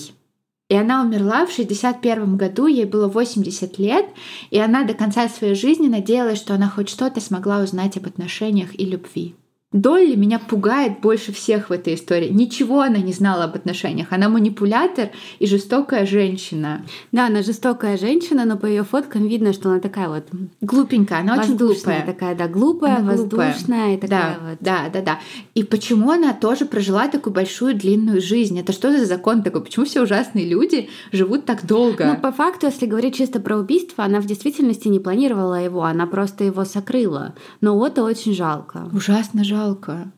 И 0.69 0.75
она 0.75 1.01
умерла 1.01 1.47
в 1.47 1.51
61 1.51 2.37
году, 2.37 2.67
ей 2.67 2.85
было 2.85 3.07
80 3.07 3.79
лет, 3.79 4.05
и 4.51 4.59
она 4.59 4.83
до 4.83 4.93
конца 4.93 5.27
своей 5.27 5.55
жизни 5.55 5.87
надеялась, 5.87 6.37
что 6.37 6.53
она 6.53 6.69
хоть 6.69 6.89
что-то 6.89 7.19
смогла 7.19 7.59
узнать 7.59 7.97
об 7.97 8.05
отношениях 8.05 8.79
и 8.79 8.85
любви. 8.85 9.35
Долли 9.71 10.15
меня 10.15 10.39
пугает 10.39 10.99
больше 10.99 11.31
всех 11.31 11.69
в 11.69 11.71
этой 11.71 11.93
истории. 11.93 12.29
Ничего 12.29 12.81
она 12.81 12.97
не 12.97 13.13
знала 13.13 13.43
об 13.43 13.53
отношениях. 13.53 14.07
Она 14.09 14.27
манипулятор 14.27 15.11
и 15.37 15.45
жестокая 15.45 16.07
женщина. 16.07 16.83
Да, 17.11 17.27
она 17.27 17.43
жестокая 17.43 17.95
женщина, 17.95 18.45
но 18.45 18.57
по 18.57 18.65
ее 18.65 18.83
фоткам 18.83 19.27
видно, 19.27 19.53
что 19.53 19.69
она 19.69 19.79
такая 19.79 20.09
вот 20.09 20.25
глупенькая, 20.61 21.19
она 21.19 21.39
очень 21.39 21.55
глупая. 21.55 22.03
такая, 22.03 22.33
да, 22.33 22.47
глупая, 22.47 22.97
она 22.97 23.11
воздушная 23.11 23.57
глупая. 23.59 23.93
и 23.93 23.97
такая 23.97 24.09
да, 24.09 24.49
вот. 24.49 24.57
Да, 24.59 24.89
да, 24.91 25.01
да. 25.03 25.19
И 25.53 25.61
почему 25.61 26.09
она 26.09 26.33
тоже 26.33 26.65
прожила 26.65 27.07
такую 27.07 27.35
большую 27.35 27.75
длинную 27.75 28.21
жизнь? 28.21 28.59
Это 28.59 28.71
что 28.71 28.91
за 28.91 29.05
закон 29.05 29.43
такой? 29.43 29.61
Почему 29.63 29.85
все 29.85 30.01
ужасные 30.01 30.49
люди 30.49 30.89
живут 31.11 31.45
так 31.45 31.67
долго? 31.67 32.05
Ну, 32.05 32.17
по 32.19 32.31
факту, 32.31 32.65
если 32.65 32.87
говорить 32.87 33.17
чисто 33.17 33.39
про 33.39 33.57
убийство, 33.57 34.03
она 34.03 34.19
в 34.19 34.25
действительности 34.25 34.87
не 34.87 34.99
планировала 34.99 35.63
его, 35.63 35.83
она 35.83 36.07
просто 36.07 36.43
его 36.43 36.65
сокрыла. 36.65 37.35
Но 37.61 37.85
это 37.85 38.03
очень 38.03 38.33
жалко. 38.33 38.89
Ужасно 38.91 39.43
жалко 39.43 39.58
жалко. 39.59 40.11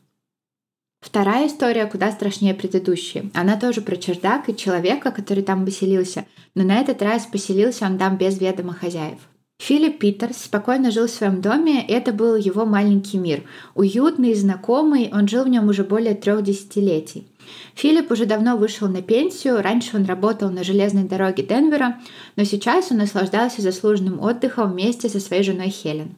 Вторая 1.00 1.48
история 1.48 1.86
куда 1.86 2.12
страшнее 2.12 2.54
предыдущей. 2.54 3.30
Она 3.34 3.56
тоже 3.56 3.80
про 3.80 3.96
чердак 3.96 4.48
и 4.48 4.56
человека, 4.56 5.10
который 5.10 5.42
там 5.42 5.64
поселился, 5.64 6.26
но 6.54 6.62
на 6.62 6.76
этот 6.78 7.02
раз 7.02 7.26
поселился 7.26 7.86
он 7.86 7.98
там 7.98 8.16
без 8.16 8.40
ведома 8.40 8.72
хозяев. 8.72 9.18
Филипп 9.58 9.98
Питерс 9.98 10.38
спокойно 10.44 10.90
жил 10.90 11.06
в 11.06 11.10
своем 11.10 11.40
доме, 11.40 11.84
и 11.86 11.92
это 11.92 12.12
был 12.12 12.36
его 12.36 12.64
маленький 12.64 13.18
мир. 13.18 13.42
Уютный, 13.74 14.34
знакомый, 14.34 15.10
он 15.12 15.28
жил 15.28 15.44
в 15.44 15.48
нем 15.48 15.68
уже 15.68 15.84
более 15.84 16.14
трех 16.14 16.42
десятилетий. 16.42 17.26
Филипп 17.74 18.10
уже 18.10 18.26
давно 18.26 18.56
вышел 18.56 18.88
на 18.88 19.02
пенсию, 19.02 19.62
раньше 19.62 19.96
он 19.96 20.04
работал 20.04 20.50
на 20.50 20.62
железной 20.64 21.04
дороге 21.04 21.42
Денвера, 21.42 22.00
но 22.36 22.44
сейчас 22.44 22.90
он 22.90 22.98
наслаждался 22.98 23.62
заслуженным 23.62 24.20
отдыхом 24.20 24.72
вместе 24.72 25.08
со 25.08 25.20
своей 25.20 25.42
женой 25.42 25.70
Хелен. 25.70 26.16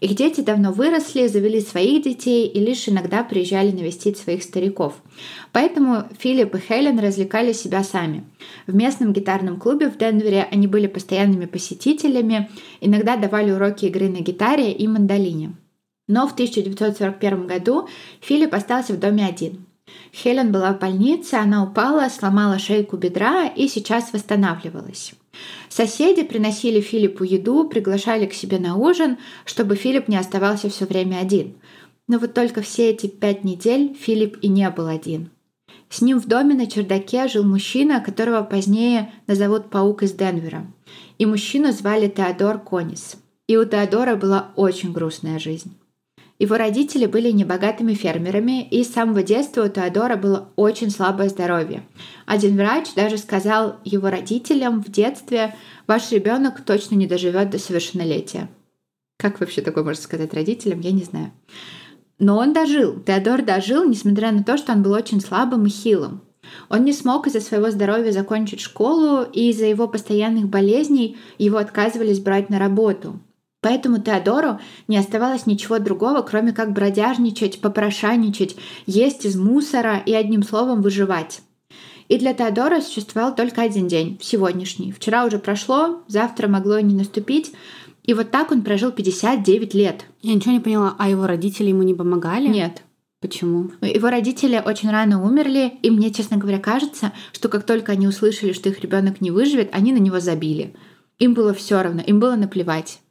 Их 0.00 0.14
дети 0.14 0.40
давно 0.40 0.72
выросли, 0.72 1.26
завели 1.26 1.60
своих 1.60 2.02
детей 2.02 2.46
и 2.46 2.60
лишь 2.60 2.88
иногда 2.88 3.22
приезжали 3.22 3.70
навестить 3.70 4.18
своих 4.18 4.42
стариков. 4.42 4.94
Поэтому 5.52 6.04
Филипп 6.18 6.54
и 6.54 6.58
Хелен 6.58 6.98
развлекали 6.98 7.52
себя 7.52 7.84
сами. 7.84 8.24
В 8.66 8.74
местном 8.74 9.12
гитарном 9.12 9.58
клубе 9.58 9.88
в 9.88 9.96
Денвере 9.96 10.48
они 10.50 10.66
были 10.66 10.86
постоянными 10.86 11.46
посетителями, 11.46 12.50
иногда 12.80 13.16
давали 13.16 13.50
уроки 13.50 13.86
игры 13.86 14.08
на 14.08 14.18
гитаре 14.18 14.72
и 14.72 14.88
мандолине. 14.88 15.54
Но 16.08 16.26
в 16.26 16.32
1941 16.32 17.46
году 17.46 17.88
Филипп 18.20 18.54
остался 18.54 18.92
в 18.92 18.98
доме 18.98 19.24
один. 19.24 19.66
Хелен 20.12 20.52
была 20.52 20.72
в 20.74 20.78
больнице, 20.78 21.34
она 21.34 21.64
упала, 21.64 22.08
сломала 22.08 22.58
шейку 22.58 22.96
бедра 22.96 23.46
и 23.46 23.68
сейчас 23.68 24.12
восстанавливалась. 24.12 25.14
Соседи 25.68 26.22
приносили 26.22 26.80
Филиппу 26.80 27.24
еду, 27.24 27.68
приглашали 27.68 28.26
к 28.26 28.34
себе 28.34 28.58
на 28.58 28.76
ужин, 28.76 29.18
чтобы 29.44 29.76
Филипп 29.76 30.08
не 30.08 30.18
оставался 30.18 30.68
все 30.68 30.84
время 30.84 31.18
один. 31.18 31.54
Но 32.08 32.18
вот 32.18 32.34
только 32.34 32.60
все 32.60 32.90
эти 32.90 33.06
пять 33.06 33.44
недель 33.44 33.96
Филипп 33.98 34.36
и 34.42 34.48
не 34.48 34.68
был 34.68 34.86
один. 34.86 35.30
С 35.88 36.00
ним 36.00 36.20
в 36.20 36.26
доме 36.26 36.54
на 36.54 36.66
чердаке 36.66 37.28
жил 37.28 37.44
мужчина, 37.44 38.00
которого 38.00 38.42
позднее 38.42 39.12
назовут 39.26 39.70
паук 39.70 40.02
из 40.02 40.12
Денвера. 40.12 40.66
И 41.18 41.26
мужчину 41.26 41.72
звали 41.72 42.08
Теодор 42.08 42.58
Конис. 42.58 43.16
И 43.46 43.56
у 43.56 43.64
Теодора 43.64 44.16
была 44.16 44.52
очень 44.56 44.92
грустная 44.92 45.38
жизнь. 45.38 45.76
Его 46.38 46.56
родители 46.56 47.06
были 47.06 47.30
небогатыми 47.30 47.94
фермерами, 47.94 48.66
и 48.68 48.82
с 48.82 48.92
самого 48.92 49.22
детства 49.22 49.64
у 49.64 49.68
Теодора 49.68 50.16
было 50.16 50.48
очень 50.56 50.90
слабое 50.90 51.28
здоровье. 51.28 51.86
Один 52.26 52.56
врач 52.56 52.94
даже 52.94 53.18
сказал 53.18 53.76
его 53.84 54.10
родителям 54.10 54.82
в 54.82 54.90
детстве, 54.90 55.54
ваш 55.86 56.10
ребенок 56.10 56.64
точно 56.64 56.96
не 56.96 57.06
доживет 57.06 57.50
до 57.50 57.58
совершеннолетия. 57.58 58.48
Как 59.18 59.38
вообще 59.38 59.62
такое 59.62 59.84
можно 59.84 60.02
сказать 60.02 60.34
родителям, 60.34 60.80
я 60.80 60.90
не 60.90 61.04
знаю. 61.04 61.32
Но 62.18 62.38
он 62.38 62.52
дожил. 62.52 63.00
Теодор 63.00 63.42
дожил, 63.42 63.84
несмотря 63.84 64.32
на 64.32 64.42
то, 64.42 64.56
что 64.56 64.72
он 64.72 64.82
был 64.82 64.92
очень 64.92 65.20
слабым 65.20 65.66
и 65.66 65.70
хилым. 65.70 66.22
Он 66.68 66.84
не 66.84 66.92
смог 66.92 67.26
из-за 67.26 67.40
своего 67.40 67.70
здоровья 67.70 68.12
закончить 68.12 68.60
школу, 68.60 69.22
и 69.22 69.50
из-за 69.50 69.66
его 69.66 69.88
постоянных 69.88 70.48
болезней 70.48 71.16
его 71.38 71.58
отказывались 71.58 72.20
брать 72.20 72.50
на 72.50 72.58
работу. 72.58 73.20
Поэтому 73.62 74.00
Теодору 74.00 74.58
не 74.88 74.98
оставалось 74.98 75.46
ничего 75.46 75.78
другого, 75.78 76.22
кроме 76.22 76.52
как 76.52 76.72
бродяжничать, 76.72 77.60
попрошайничать, 77.60 78.56
есть 78.86 79.24
из 79.24 79.36
мусора 79.36 80.02
и 80.04 80.12
одним 80.12 80.42
словом 80.42 80.82
выживать. 80.82 81.42
И 82.08 82.18
для 82.18 82.34
Теодора 82.34 82.80
существовал 82.80 83.34
только 83.34 83.62
один 83.62 83.86
день, 83.86 84.18
сегодняшний. 84.20 84.90
Вчера 84.90 85.24
уже 85.24 85.38
прошло, 85.38 86.02
завтра 86.08 86.48
могло 86.48 86.76
и 86.76 86.82
не 86.82 86.94
наступить. 86.94 87.52
И 88.02 88.14
вот 88.14 88.32
так 88.32 88.50
он 88.50 88.62
прожил 88.62 88.90
59 88.90 89.74
лет. 89.74 90.06
Я 90.22 90.34
ничего 90.34 90.52
не 90.52 90.60
поняла, 90.60 90.96
а 90.98 91.08
его 91.08 91.28
родители 91.28 91.68
ему 91.68 91.84
не 91.84 91.94
помогали? 91.94 92.48
Нет. 92.48 92.82
Почему? 93.20 93.70
Его 93.80 94.10
родители 94.10 94.60
очень 94.64 94.90
рано 94.90 95.24
умерли, 95.24 95.74
и 95.82 95.90
мне, 95.92 96.10
честно 96.10 96.36
говоря, 96.36 96.58
кажется, 96.58 97.12
что 97.32 97.48
как 97.48 97.62
только 97.62 97.92
они 97.92 98.08
услышали, 98.08 98.52
что 98.52 98.68
их 98.68 98.80
ребенок 98.80 99.20
не 99.20 99.30
выживет, 99.30 99.70
они 99.72 99.92
на 99.92 99.98
него 99.98 100.18
забили. 100.18 100.74
Им 101.20 101.34
было 101.34 101.54
все 101.54 101.80
равно, 101.80 102.02
им 102.04 102.18
было 102.18 102.34
наплевать. 102.34 103.01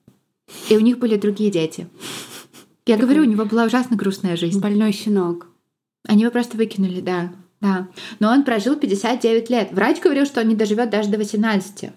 И 0.69 0.77
у 0.77 0.79
них 0.79 0.99
были 0.99 1.17
другие 1.17 1.51
дети. 1.51 1.87
Я 2.85 2.97
говорю, 2.97 3.21
у 3.21 3.25
него 3.25 3.45
была 3.45 3.65
ужасно 3.65 3.95
грустная 3.95 4.35
жизнь. 4.35 4.59
Больной 4.59 4.91
щенок. 4.91 5.47
Они 6.07 6.23
его 6.23 6.31
просто 6.31 6.57
выкинули, 6.57 7.01
да. 7.01 7.33
Да. 7.61 7.89
Но 8.19 8.31
он 8.31 8.43
прожил 8.43 8.75
59 8.75 9.49
лет. 9.49 9.71
Врач 9.71 10.01
говорил, 10.01 10.25
что 10.25 10.41
он 10.41 10.47
не 10.47 10.55
доживет 10.55 10.89
даже 10.89 11.09
до 11.09 11.17
18. 11.17 11.91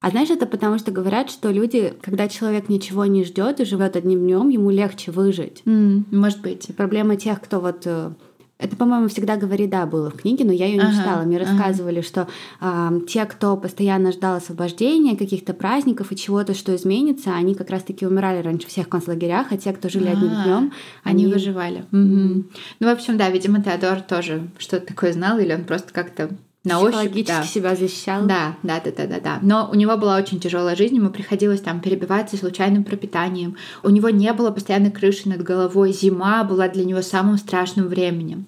А 0.00 0.10
знаешь, 0.10 0.30
это 0.30 0.46
потому 0.46 0.78
что 0.78 0.92
говорят, 0.92 1.28
что 1.28 1.50
люди, 1.50 1.92
когда 2.00 2.28
человек 2.28 2.68
ничего 2.68 3.04
не 3.04 3.24
ждет 3.24 3.58
и 3.58 3.64
живет 3.64 3.96
одним 3.96 4.20
днем, 4.20 4.48
ему 4.48 4.70
легче 4.70 5.10
выжить. 5.10 5.62
Mm, 5.64 6.04
может 6.12 6.40
быть. 6.40 6.68
Проблема 6.76 7.16
тех, 7.16 7.40
кто 7.40 7.58
вот 7.58 7.82
э, 7.84 8.12
это, 8.58 8.74
по-моему, 8.74 9.08
всегда 9.08 9.36
говори 9.36 9.68
да 9.68 9.86
было 9.86 10.10
в 10.10 10.14
книге, 10.14 10.44
но 10.44 10.52
я 10.52 10.66
ее 10.66 10.78
не 10.78 10.82
ага, 10.82 10.92
читала. 10.92 11.22
Мне 11.22 11.38
ага. 11.38 11.46
рассказывали, 11.46 12.00
что 12.00 12.26
э, 12.60 13.00
те, 13.06 13.24
кто 13.24 13.56
постоянно 13.56 14.10
ждал 14.10 14.36
освобождения, 14.36 15.16
каких-то 15.16 15.54
праздников 15.54 16.10
и 16.10 16.16
чего-то, 16.16 16.54
что 16.54 16.74
изменится, 16.74 17.34
они 17.34 17.54
как 17.54 17.70
раз-таки 17.70 18.04
умирали 18.04 18.42
раньше 18.42 18.66
всех 18.66 18.86
в 18.86 18.90
концлагерях, 18.90 19.52
а 19.52 19.56
те, 19.56 19.72
кто 19.72 19.88
жили 19.88 20.08
одним 20.08 20.32
а, 20.34 20.44
днем, 20.44 20.72
они... 21.04 21.24
они 21.24 21.32
выживали. 21.32 21.84
Угу. 21.92 22.44
Ну, 22.80 22.86
в 22.86 22.88
общем, 22.88 23.16
да, 23.16 23.30
видимо, 23.30 23.62
Теодор 23.62 24.00
тоже 24.00 24.48
что-то 24.58 24.86
такое 24.86 25.12
знал, 25.12 25.38
или 25.38 25.54
он 25.54 25.62
просто 25.64 25.92
как-то 25.92 26.30
на 26.68 26.80
ощупь. 26.80 27.26
да. 27.26 27.42
себя 27.42 27.74
защищал. 27.74 28.26
Да, 28.26 28.56
да, 28.62 28.80
да, 28.84 28.92
да, 28.96 29.06
да, 29.06 29.20
да. 29.20 29.38
Но 29.42 29.68
у 29.70 29.74
него 29.74 29.96
была 29.96 30.16
очень 30.16 30.40
тяжелая 30.40 30.76
жизнь, 30.76 30.96
ему 30.96 31.10
приходилось 31.10 31.60
там 31.60 31.80
перебиваться 31.80 32.36
случайным 32.36 32.84
пропитанием. 32.84 33.56
У 33.82 33.90
него 33.90 34.10
не 34.10 34.32
было 34.32 34.50
постоянной 34.50 34.90
крыши 34.90 35.28
над 35.28 35.42
головой. 35.42 35.92
Зима 35.92 36.44
была 36.44 36.68
для 36.68 36.84
него 36.84 37.02
самым 37.02 37.38
страшным 37.38 37.88
временем. 37.88 38.46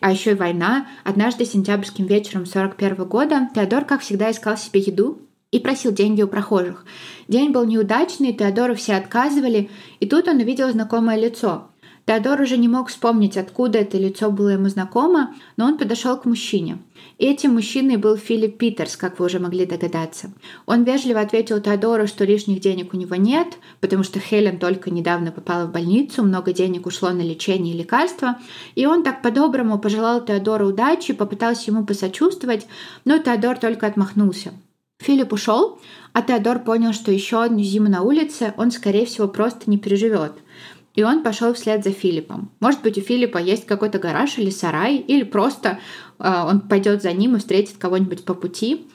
А 0.00 0.10
еще 0.10 0.32
и 0.32 0.34
война. 0.34 0.86
Однажды 1.04 1.44
сентябрьским 1.44 2.06
вечером 2.06 2.46
41 2.46 3.04
года 3.04 3.48
Теодор, 3.54 3.84
как 3.84 4.00
всегда, 4.00 4.30
искал 4.30 4.56
себе 4.56 4.80
еду 4.80 5.18
и 5.50 5.58
просил 5.58 5.92
деньги 5.92 6.22
у 6.22 6.28
прохожих. 6.28 6.84
День 7.28 7.50
был 7.50 7.64
неудачный, 7.64 8.32
Теодору 8.32 8.74
все 8.74 8.94
отказывали, 8.94 9.68
и 9.98 10.06
тут 10.06 10.28
он 10.28 10.36
увидел 10.36 10.70
знакомое 10.70 11.18
лицо. 11.18 11.68
Теодор 12.06 12.40
уже 12.40 12.56
не 12.56 12.68
мог 12.68 12.88
вспомнить, 12.88 13.36
откуда 13.36 13.78
это 13.78 13.98
лицо 13.98 14.30
было 14.30 14.48
ему 14.50 14.68
знакомо, 14.68 15.34
но 15.56 15.66
он 15.66 15.78
подошел 15.78 16.16
к 16.16 16.24
мужчине. 16.24 16.78
Этим 17.20 17.52
мужчиной 17.52 17.98
был 17.98 18.16
Филипп 18.16 18.56
Питерс, 18.56 18.96
как 18.96 19.18
вы 19.18 19.26
уже 19.26 19.40
могли 19.40 19.66
догадаться. 19.66 20.32
Он 20.64 20.84
вежливо 20.84 21.20
ответил 21.20 21.60
Теодору, 21.60 22.06
что 22.06 22.24
лишних 22.24 22.60
денег 22.60 22.94
у 22.94 22.96
него 22.96 23.14
нет, 23.14 23.58
потому 23.80 24.04
что 24.04 24.18
Хелен 24.18 24.58
только 24.58 24.90
недавно 24.90 25.30
попала 25.30 25.66
в 25.66 25.70
больницу, 25.70 26.22
много 26.22 26.54
денег 26.54 26.86
ушло 26.86 27.10
на 27.10 27.20
лечение 27.20 27.74
и 27.74 27.76
лекарства. 27.76 28.38
И 28.74 28.86
он 28.86 29.02
так 29.02 29.20
по-доброму 29.20 29.78
пожелал 29.78 30.24
Теодору 30.24 30.68
удачи, 30.68 31.12
попытался 31.12 31.70
ему 31.70 31.84
посочувствовать, 31.84 32.66
но 33.04 33.18
Теодор 33.18 33.58
только 33.58 33.86
отмахнулся. 33.86 34.54
Филипп 34.98 35.34
ушел, 35.34 35.78
а 36.14 36.22
Теодор 36.22 36.60
понял, 36.60 36.94
что 36.94 37.12
еще 37.12 37.42
одну 37.42 37.62
зиму 37.62 37.90
на 37.90 38.00
улице 38.00 38.54
он, 38.56 38.70
скорее 38.70 39.04
всего, 39.04 39.28
просто 39.28 39.68
не 39.70 39.76
переживет– 39.76 40.32
и 40.94 41.04
он 41.04 41.22
пошел 41.22 41.54
вслед 41.54 41.84
за 41.84 41.92
Филиппом. 41.92 42.50
Может 42.58 42.82
быть, 42.82 42.98
у 42.98 43.00
Филиппа 43.00 43.38
есть 43.38 43.64
какой-то 43.64 43.98
гараж 43.98 44.38
или 44.38 44.50
сарай, 44.50 44.96
или 44.96 45.22
просто 45.22 45.78
он 46.20 46.60
пойдет 46.60 47.02
за 47.02 47.12
ним 47.12 47.36
и 47.36 47.38
встретит 47.38 47.78
кого-нибудь 47.78 48.24
по 48.24 48.34
пути. 48.34 48.86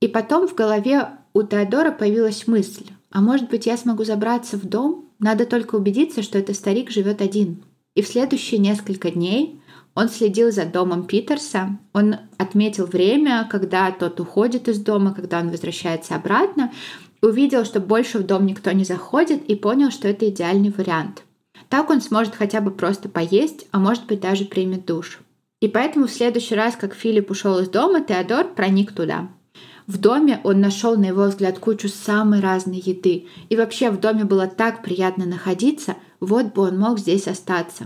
И 0.00 0.08
потом 0.08 0.48
в 0.48 0.54
голове 0.54 1.10
у 1.34 1.42
Теодора 1.42 1.92
появилась 1.92 2.46
мысль, 2.46 2.86
а 3.10 3.20
может 3.20 3.50
быть, 3.50 3.66
я 3.66 3.76
смогу 3.76 4.04
забраться 4.04 4.56
в 4.56 4.64
дом? 4.64 5.10
Надо 5.18 5.44
только 5.44 5.76
убедиться, 5.76 6.22
что 6.22 6.38
этот 6.38 6.56
старик 6.56 6.90
живет 6.90 7.20
один. 7.20 7.62
И 7.94 8.02
в 8.02 8.08
следующие 8.08 8.58
несколько 8.58 9.10
дней 9.10 9.60
он 9.94 10.08
следил 10.08 10.50
за 10.50 10.64
домом 10.64 11.04
Питерса, 11.04 11.78
он 11.92 12.16
отметил 12.38 12.86
время, 12.86 13.46
когда 13.50 13.90
тот 13.90 14.18
уходит 14.18 14.68
из 14.68 14.80
дома, 14.80 15.14
когда 15.14 15.40
он 15.40 15.50
возвращается 15.50 16.14
обратно, 16.14 16.72
увидел, 17.20 17.64
что 17.66 17.80
больше 17.80 18.18
в 18.18 18.26
дом 18.26 18.46
никто 18.46 18.72
не 18.72 18.84
заходит 18.84 19.44
и 19.44 19.54
понял, 19.54 19.90
что 19.90 20.08
это 20.08 20.28
идеальный 20.28 20.70
вариант. 20.70 21.24
Так 21.68 21.90
он 21.90 22.00
сможет 22.00 22.34
хотя 22.34 22.60
бы 22.60 22.70
просто 22.70 23.08
поесть, 23.08 23.66
а 23.70 23.78
может 23.78 24.06
быть 24.06 24.20
даже 24.20 24.46
примет 24.46 24.86
душ. 24.86 25.20
И 25.62 25.68
поэтому 25.68 26.08
в 26.08 26.10
следующий 26.10 26.56
раз, 26.56 26.74
как 26.74 26.92
Филипп 26.92 27.30
ушел 27.30 27.60
из 27.60 27.68
дома, 27.68 28.00
Теодор 28.00 28.48
проник 28.48 28.90
туда. 28.90 29.28
В 29.86 29.96
доме 29.96 30.40
он 30.42 30.60
нашел, 30.60 30.96
на 30.96 31.04
его 31.04 31.22
взгляд, 31.26 31.60
кучу 31.60 31.88
самой 31.88 32.40
разной 32.40 32.78
еды. 32.78 33.28
И 33.48 33.56
вообще 33.56 33.90
в 33.90 34.00
доме 34.00 34.24
было 34.24 34.48
так 34.48 34.82
приятно 34.82 35.24
находиться, 35.24 35.94
вот 36.18 36.46
бы 36.46 36.62
он 36.62 36.80
мог 36.80 36.98
здесь 36.98 37.28
остаться. 37.28 37.84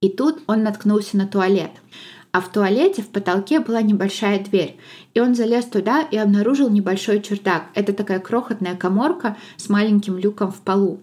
И 0.00 0.08
тут 0.08 0.42
он 0.48 0.64
наткнулся 0.64 1.16
на 1.16 1.28
туалет. 1.28 1.70
А 2.32 2.40
в 2.40 2.50
туалете 2.50 3.02
в 3.02 3.10
потолке 3.10 3.60
была 3.60 3.80
небольшая 3.80 4.40
дверь. 4.40 4.76
И 5.14 5.20
он 5.20 5.36
залез 5.36 5.66
туда 5.66 6.02
и 6.02 6.16
обнаружил 6.16 6.68
небольшой 6.68 7.22
чердак. 7.22 7.66
Это 7.74 7.92
такая 7.92 8.18
крохотная 8.18 8.74
коморка 8.74 9.36
с 9.56 9.68
маленьким 9.68 10.18
люком 10.18 10.50
в 10.50 10.60
полу. 10.62 10.98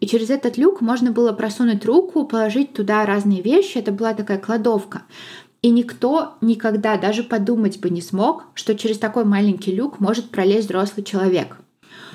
И 0.00 0.08
через 0.08 0.30
этот 0.30 0.58
люк 0.58 0.80
можно 0.80 1.12
было 1.12 1.32
просунуть 1.32 1.84
руку, 1.84 2.26
положить 2.26 2.72
туда 2.72 3.06
разные 3.06 3.40
вещи. 3.40 3.78
Это 3.78 3.92
была 3.92 4.12
такая 4.14 4.38
кладовка. 4.38 5.02
И 5.62 5.70
никто 5.70 6.34
никогда 6.40 6.96
даже 6.96 7.22
подумать 7.22 7.78
бы 7.78 7.88
не 7.88 8.02
смог, 8.02 8.46
что 8.54 8.74
через 8.74 8.98
такой 8.98 9.24
маленький 9.24 9.72
люк 9.72 10.00
может 10.00 10.30
пролезть 10.30 10.66
взрослый 10.66 11.04
человек. 11.04 11.56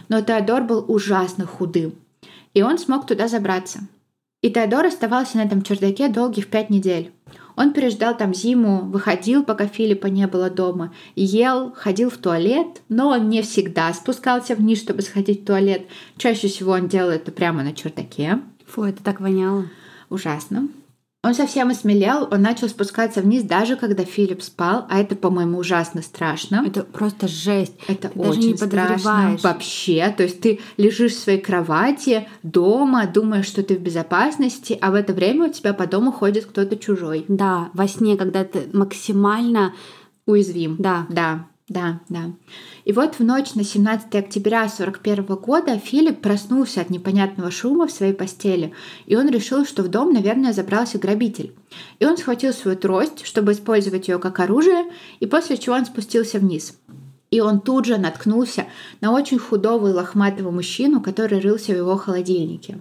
Но 0.09 0.21
Теодор 0.21 0.63
был 0.63 0.83
ужасно 0.87 1.45
худым. 1.45 1.93
И 2.53 2.61
он 2.61 2.77
смог 2.77 3.07
туда 3.07 3.29
забраться. 3.29 3.87
И 4.41 4.51
Теодор 4.51 4.85
оставался 4.85 5.37
на 5.37 5.41
этом 5.41 5.61
чердаке 5.61 6.09
долгих 6.09 6.47
пять 6.47 6.69
недель. 6.69 7.11
Он 7.55 7.73
переждал 7.73 8.15
там 8.15 8.35
зиму, 8.35 8.81
выходил, 8.81 9.43
пока 9.43 9.65
Филиппа 9.65 10.07
не 10.07 10.27
было 10.27 10.49
дома, 10.51 10.93
ел, 11.15 11.73
ходил 11.75 12.11
в 12.11 12.17
туалет, 12.17 12.81
но 12.87 13.09
он 13.09 13.29
не 13.29 13.41
всегда 13.41 13.91
спускался 13.93 14.55
вниз, 14.55 14.79
чтобы 14.79 15.01
сходить 15.01 15.41
в 15.41 15.45
туалет. 15.45 15.87
Чаще 16.17 16.49
всего 16.49 16.73
он 16.73 16.87
делал 16.87 17.09
это 17.09 17.31
прямо 17.31 17.63
на 17.63 17.73
чердаке. 17.73 18.39
Фу, 18.67 18.83
это 18.83 19.01
так 19.01 19.21
воняло. 19.21 19.65
Ужасно. 20.09 20.67
Он 21.27 21.33
совсем 21.33 21.69
осмелел, 21.69 22.27
он 22.31 22.41
начал 22.41 22.69
спускаться 22.69 23.21
вниз, 23.21 23.43
даже 23.43 23.75
когда 23.75 24.03
Филипп 24.05 24.41
спал, 24.41 24.85
а 24.89 24.99
это, 24.99 25.15
по-моему, 25.15 25.57
ужасно 25.57 26.01
страшно. 26.01 26.63
Это 26.65 26.83
просто 26.83 27.27
жесть. 27.27 27.73
Это 27.87 28.09
ты 28.09 28.19
очень 28.19 28.57
страшно 28.57 29.37
вообще. 29.43 30.13
То 30.15 30.23
есть 30.23 30.39
ты 30.39 30.59
лежишь 30.77 31.13
в 31.13 31.19
своей 31.19 31.41
кровати 31.41 32.27
дома, 32.43 33.05
думаешь, 33.07 33.45
что 33.45 33.61
ты 33.61 33.75
в 33.75 33.81
безопасности, 33.81 34.77
а 34.79 34.91
в 34.91 34.95
это 34.95 35.13
время 35.13 35.49
у 35.49 35.51
тебя 35.51 35.73
по 35.73 35.85
дому 35.85 36.11
ходит 36.11 36.45
кто-то 36.45 36.77
чужой. 36.77 37.25
Да, 37.27 37.69
во 37.73 37.87
сне, 37.87 38.15
когда 38.15 38.45
ты 38.45 38.69
максимально 38.71 39.73
уязвим. 40.25 40.77
Да. 40.79 41.05
Да. 41.09 41.47
Да, 41.69 41.99
да. 42.07 42.31
И 42.85 42.93
вот 42.93 43.15
в 43.15 43.23
ночь 43.25 43.53
на 43.55 43.65
17 43.65 44.15
октября 44.15 44.69
41 44.69 45.25
года 45.25 45.77
Филипп 45.77 46.21
проснулся 46.21 46.79
от 46.79 46.89
непонятного 46.89 47.51
шума 47.51 47.87
в 47.87 47.91
своей 47.91 48.13
постели, 48.13 48.73
и 49.05 49.17
он 49.17 49.27
решил, 49.29 49.65
что 49.65 49.83
в 49.83 49.89
дом, 49.89 50.13
наверное, 50.13 50.53
забрался 50.53 50.97
грабитель. 50.97 51.53
И 51.99 52.05
он 52.05 52.17
схватил 52.17 52.53
свою 52.53 52.77
трость, 52.77 53.25
чтобы 53.25 53.51
использовать 53.51 54.07
ее 54.07 54.17
как 54.17 54.39
оружие, 54.39 54.85
и 55.19 55.25
после 55.25 55.57
чего 55.57 55.75
он 55.75 55.85
спустился 55.85 56.39
вниз. 56.39 56.77
И 57.31 57.41
он 57.41 57.59
тут 57.59 57.83
же 57.83 57.97
наткнулся 57.97 58.67
на 59.01 59.11
очень 59.11 59.37
худого 59.37 59.89
и 59.89 59.93
лохматого 59.93 60.51
мужчину, 60.51 61.01
который 61.01 61.41
рылся 61.41 61.73
в 61.73 61.77
его 61.77 61.97
холодильнике. 61.97 62.79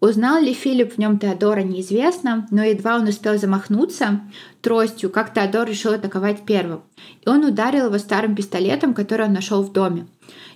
Узнал 0.00 0.40
ли 0.40 0.54
Филипп 0.54 0.94
в 0.94 0.98
нем 0.98 1.18
Теодора, 1.18 1.60
неизвестно, 1.60 2.48
но 2.50 2.62
едва 2.64 2.96
он 2.96 3.06
успел 3.06 3.38
замахнуться 3.38 4.22
тростью, 4.62 5.10
как 5.10 5.34
Теодор 5.34 5.68
решил 5.68 5.92
атаковать 5.92 6.46
первым. 6.46 6.80
И 7.24 7.28
он 7.28 7.44
ударил 7.44 7.86
его 7.86 7.98
старым 7.98 8.34
пистолетом, 8.34 8.94
который 8.94 9.26
он 9.26 9.34
нашел 9.34 9.62
в 9.62 9.72
доме. 9.72 10.06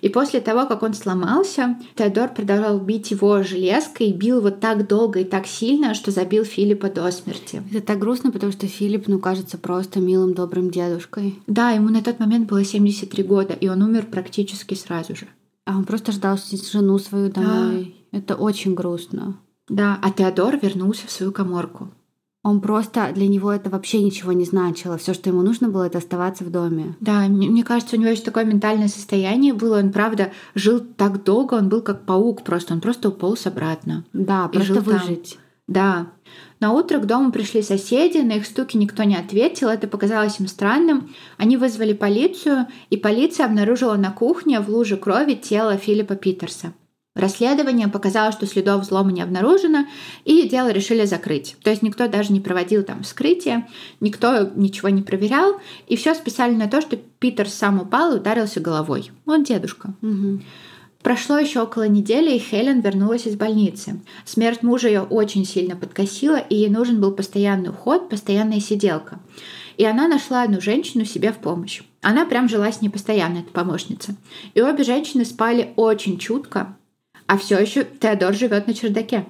И 0.01 0.09
после 0.09 0.41
того, 0.41 0.67
как 0.67 0.83
он 0.83 0.95
сломался, 0.95 1.79
Теодор 1.95 2.33
продолжал 2.33 2.79
бить 2.79 3.11
его 3.11 3.43
железкой 3.43 4.09
и 4.09 4.13
бил 4.13 4.39
его 4.39 4.51
так 4.51 4.87
долго 4.87 5.21
и 5.21 5.25
так 5.25 5.47
сильно, 5.47 5.93
что 5.95 6.11
забил 6.11 6.45
Филиппа 6.45 6.89
до 6.89 7.11
смерти. 7.11 7.63
Это 7.71 7.83
так 7.83 7.99
грустно, 7.99 8.31
потому 8.31 8.53
что 8.53 8.67
Филипп, 8.67 9.09
ну, 9.09 9.19
кажется 9.19 9.59
просто 9.59 10.01
милым, 10.01 10.33
добрым 10.35 10.71
дедушкой. 10.71 11.39
Да, 11.47 11.71
ему 11.71 11.91
на 11.91 12.03
тот 12.03 12.19
момент 12.19 12.49
было 12.49 12.65
73 12.65 13.23
года, 13.25 13.53
и 13.53 13.69
он 13.69 13.83
умер 13.83 14.07
практически 14.11 14.75
сразу 14.75 15.15
же. 15.17 15.27
А 15.67 15.77
он 15.77 15.85
просто 15.85 16.13
ждал 16.13 16.39
жену 16.39 16.99
свою 16.99 17.31
домой. 17.31 17.85
Да. 17.85 18.04
Это 18.15 18.37
очень 18.37 18.75
грустно. 18.75 19.39
Да, 19.69 19.99
а 20.01 20.11
Теодор 20.13 20.57
вернулся 20.63 21.07
в 21.07 21.11
свою 21.11 21.33
коморку. 21.33 21.91
Он 22.45 22.61
просто 22.61 23.11
для 23.15 23.27
него 23.27 23.51
это 23.51 23.71
вообще 23.71 24.03
ничего 24.03 24.33
не 24.33 24.45
значило. 24.45 24.99
Все, 24.99 25.15
что 25.15 25.31
ему 25.31 25.43
нужно 25.43 25.69
было, 25.71 25.85
это 25.85 25.99
оставаться 25.99 26.45
в 26.45 26.51
доме. 26.51 26.95
Да, 27.01 27.21
мне, 27.27 27.49
мне 27.49 27.65
кажется, 27.65 27.97
у 27.97 27.99
него 27.99 28.11
еще 28.11 28.23
такое 28.23 28.45
ментальное 28.45 28.89
состояние 28.89 29.55
было. 29.55 29.79
Он, 29.79 29.91
правда, 29.91 30.31
жил 30.55 30.81
так 30.81 31.25
долго, 31.25 31.55
он 31.55 31.69
был 31.71 31.81
как 31.81 32.05
паук 32.05 32.45
просто. 32.45 32.75
Он 32.75 32.81
просто 32.81 33.09
уполз 33.09 33.47
обратно. 33.47 34.05
Да, 34.13 34.47
просто 34.49 34.81
выжить. 34.81 35.31
Там. 35.31 35.45
Да. 35.67 36.07
На 36.61 36.73
утро 36.73 36.99
к 36.99 37.07
дому 37.07 37.33
пришли 37.33 37.63
соседи, 37.63 38.19
на 38.19 38.33
их 38.33 38.47
стуки 38.47 38.77
никто 38.77 39.03
не 39.05 39.17
ответил, 39.17 39.69
это 39.69 39.89
показалось 39.89 40.39
им 40.39 40.47
странным. 40.47 41.11
Они 41.39 41.57
вызвали 41.57 41.95
полицию, 41.95 42.67
и 42.91 42.97
полиция 42.97 43.47
обнаружила 43.47 43.97
на 43.97 44.11
кухне 44.13 44.61
в 44.61 44.69
луже 44.69 44.99
крови 44.99 45.35
тело 45.35 45.79
Филиппа 45.79 46.15
Питерса. 46.15 46.75
Расследование 47.15 47.87
показало, 47.87 48.33
что 48.33 48.45
следов 48.45 48.83
взлома 48.83 49.13
не 49.13 49.23
обнаружено, 49.23 49.87
и 50.25 50.49
дело 50.49 50.73
решили 50.73 51.05
закрыть. 51.05 51.57
То 51.63 51.71
есть 51.71 51.83
никто 51.83 52.09
даже 52.09 52.33
не 52.33 52.41
проводил 52.41 52.83
там 52.83 53.05
вскрытие, 53.05 53.69
никто 54.01 54.51
ничего 54.57 54.89
не 54.89 55.03
проверял, 55.03 55.61
и 55.87 55.97
все 55.97 56.15
списали 56.15 56.55
на 56.55 56.67
то, 56.67 56.81
что 56.81 56.97
Питер 56.97 57.49
сам 57.49 57.81
упал 57.81 58.13
и 58.13 58.17
ударился 58.17 58.59
головой. 58.59 59.13
Он 59.27 59.45
дедушка. 59.45 59.95
Угу. 60.03 60.41
Прошло 61.05 61.39
еще 61.39 61.61
около 61.61 61.87
недели, 61.87 62.35
и 62.35 62.39
Хелен 62.41 62.81
вернулась 62.81 63.27
из 63.27 63.37
больницы. 63.37 64.01
Смерть 64.25 64.63
мужа 64.63 64.89
ее 64.89 65.03
очень 65.03 65.45
сильно 65.45 65.77
подкосила, 65.77 66.37
и 66.37 66.57
ей 66.57 66.71
нужен 66.71 67.01
был 67.01 67.13
постоянный 67.13 67.71
уход, 67.71 68.09
постоянная 68.09 68.59
сиделка. 68.59 69.21
И 69.77 69.85
она 69.85 70.09
нашла 70.09 70.43
одну 70.43 70.61
женщину 70.61 71.05
себе 71.05 71.31
в 71.31 71.37
помощь. 71.37 71.83
Она 72.01 72.25
прям 72.25 72.49
жила 72.49 72.73
с 72.73 72.81
ней 72.81 72.89
постоянно, 72.89 73.39
эта 73.39 73.51
помощница. 73.53 74.17
И 74.55 74.63
обе 74.63 74.83
женщины 74.83 75.25
спали 75.27 75.75
очень 75.77 76.19
чутко, 76.19 76.75
а 77.27 77.39
все 77.39 77.59
еще 77.59 77.85
Теодор 77.85 78.35
живет 78.35 78.67
на 78.67 78.75
чердаке. 78.75 79.25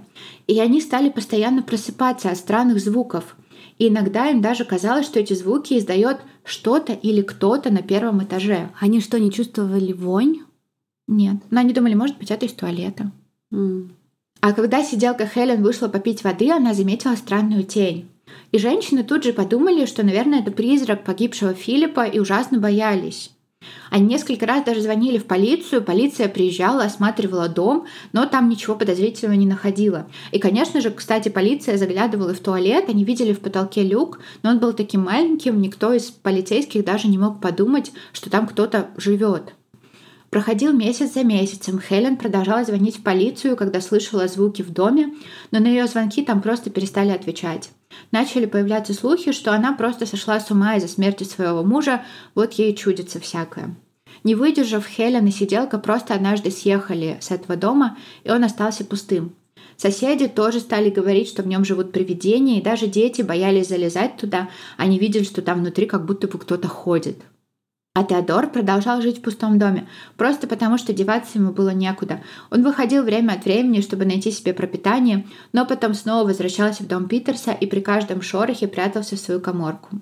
И 0.47 0.59
они 0.61 0.81
стали 0.81 1.11
постоянно 1.11 1.63
просыпаться 1.63 2.31
от 2.31 2.39
странных 2.39 2.81
звуков. 2.81 3.37
И 3.79 3.89
иногда 3.89 4.31
им 4.31 4.41
даже 4.41 4.65
казалось, 4.65 5.07
что 5.07 5.21
эти 5.21 5.35
звуки 5.35 5.79
издает 5.79 6.19
что-то 6.45 6.93
или 6.93 7.23
кто-то 7.23 7.73
на 7.73 7.83
первом 7.83 8.23
этаже. 8.23 8.71
Они 8.81 9.01
что, 9.01 9.19
не 9.19 9.33
чувствовали 9.33 9.93
вонь? 9.93 10.41
Нет. 11.07 11.37
Но 11.51 11.61
они 11.61 11.73
думали, 11.73 11.95
может 11.95 12.19
быть, 12.19 12.31
это 12.31 12.47
из 12.47 12.53
туалета. 12.53 13.11
Mm. 13.53 13.91
А 14.41 14.53
когда 14.53 14.83
сиделка 14.83 15.27
Хелен 15.27 15.63
вышла 15.63 15.89
попить 15.89 16.23
воды, 16.23 16.51
она 16.51 16.75
заметила 16.75 17.15
странную 17.15 17.65
тень. 17.65 18.09
И 18.53 18.59
женщины 18.59 19.03
тут 19.03 19.25
же 19.25 19.33
подумали, 19.33 19.87
что, 19.87 20.05
наверное, 20.05 20.41
это 20.41 20.51
призрак 20.51 21.05
погибшего 21.05 21.55
Филиппа 21.55 22.05
и 22.05 22.19
ужасно 22.19 22.59
боялись. 22.59 23.31
Они 23.91 24.07
несколько 24.07 24.47
раз 24.47 24.65
даже 24.65 24.81
звонили 24.81 25.19
в 25.19 25.27
полицию, 25.27 25.83
полиция 25.83 26.29
приезжала, 26.29 26.85
осматривала 26.85 27.49
дом, 27.49 27.87
но 28.13 28.27
там 28.27 28.49
ничего 28.49 28.75
подозрительного 28.77 29.37
не 29.37 29.47
находила. 29.47 30.07
И, 30.33 30.39
конечно 30.39 30.81
же, 30.81 30.91
кстати, 30.91 31.29
полиция 31.29 31.79
заглядывала 31.79 32.35
в 32.35 32.41
туалет, 32.41 32.89
они 32.89 33.05
видели 33.05 33.33
в 33.33 33.41
потолке 33.41 33.83
люк, 33.83 34.21
но 34.43 34.51
он 34.51 34.59
был 34.59 34.73
таким 34.73 35.03
маленьким, 35.03 35.61
никто 35.61 35.93
из 35.93 36.11
полицейских 36.11 36.85
даже 36.85 37.09
не 37.09 37.19
мог 37.19 37.41
подумать, 37.41 37.93
что 38.13 38.31
там 38.31 38.47
кто-то 38.47 38.89
живет. 38.97 39.55
Проходил 40.35 40.73
месяц 40.73 41.15
за 41.15 41.23
месяцем. 41.23 41.81
Хелен 41.81 42.17
продолжала 42.17 42.65
звонить 42.65 42.99
в 42.99 43.05
полицию, 43.05 43.57
когда 43.57 43.81
слышала 43.81 44.27
звуки 44.27 44.63
в 44.63 44.73
доме, 44.73 45.15
но 45.53 45.61
на 45.61 45.69
ее 45.69 45.87
звонки 45.87 46.25
там 46.25 46.43
просто 46.43 46.71
перестали 46.71 47.11
отвечать. 47.11 47.71
Начали 48.11 48.47
появляться 48.47 48.95
слухи, 48.95 49.33
что 49.33 49.53
она 49.53 49.73
просто 49.73 50.07
сошла 50.07 50.41
с 50.41 50.51
ума 50.51 50.77
из-за 50.77 50.89
смерти 50.89 51.25
своего 51.25 51.63
мужа, 51.63 52.03
вот 52.35 52.55
ей 52.55 52.75
чудится 52.75 53.21
всякое. 53.21 53.75
Не 54.23 54.35
выдержав, 54.35 54.87
Хелен 54.87 55.27
и 55.27 55.31
сиделка 55.31 55.79
просто 55.79 56.15
однажды 56.15 56.51
съехали 56.51 57.19
с 57.21 57.31
этого 57.31 57.57
дома, 57.57 57.99
и 58.25 58.31
он 58.31 58.45
остался 58.45 58.85
пустым. 58.85 59.35
Соседи 59.77 60.29
тоже 60.29 60.61
стали 60.61 60.89
говорить, 60.89 61.29
что 61.29 61.43
в 61.43 61.47
нем 61.47 61.65
живут 61.65 61.93
привидения, 61.93 62.59
и 62.59 62.63
даже 62.63 62.87
дети 62.87 63.23
боялись 63.23 63.69
залезать 63.69 64.17
туда, 64.17 64.49
они 64.77 64.99
видели, 64.99 65.25
что 65.25 65.43
там 65.43 65.61
внутри 65.61 65.87
как 65.87 66.07
будто 66.07 66.29
бы 66.29 66.39
кто-то 66.39 66.69
ходит. 66.69 67.19
А 67.97 68.03
Теодор 68.03 68.51
продолжал 68.51 69.01
жить 69.01 69.19
в 69.19 69.23
пустом 69.23 69.57
доме, 69.57 69.87
просто 70.17 70.49
потому 70.49 70.79
что 70.79 70.93
деваться 70.93 71.39
ему 71.39 71.53
было 71.53 71.69
некуда. 71.71 72.25
Он 72.51 72.65
выходил 72.65 73.05
время 73.05 73.35
от 73.35 73.45
времени, 73.45 73.83
чтобы 73.83 74.05
найти 74.05 74.33
себе 74.33 74.53
пропитание, 74.53 75.29
но 75.53 75.65
потом 75.65 75.95
снова 75.95 76.27
возвращался 76.27 76.83
в 76.83 76.89
дом 76.89 77.07
Питерса 77.07 77.53
и 77.53 77.67
при 77.67 77.79
каждом 77.79 78.21
шорохе 78.21 78.67
прятался 78.67 79.15
в 79.15 79.21
свою 79.21 79.41
коморку. 79.41 80.01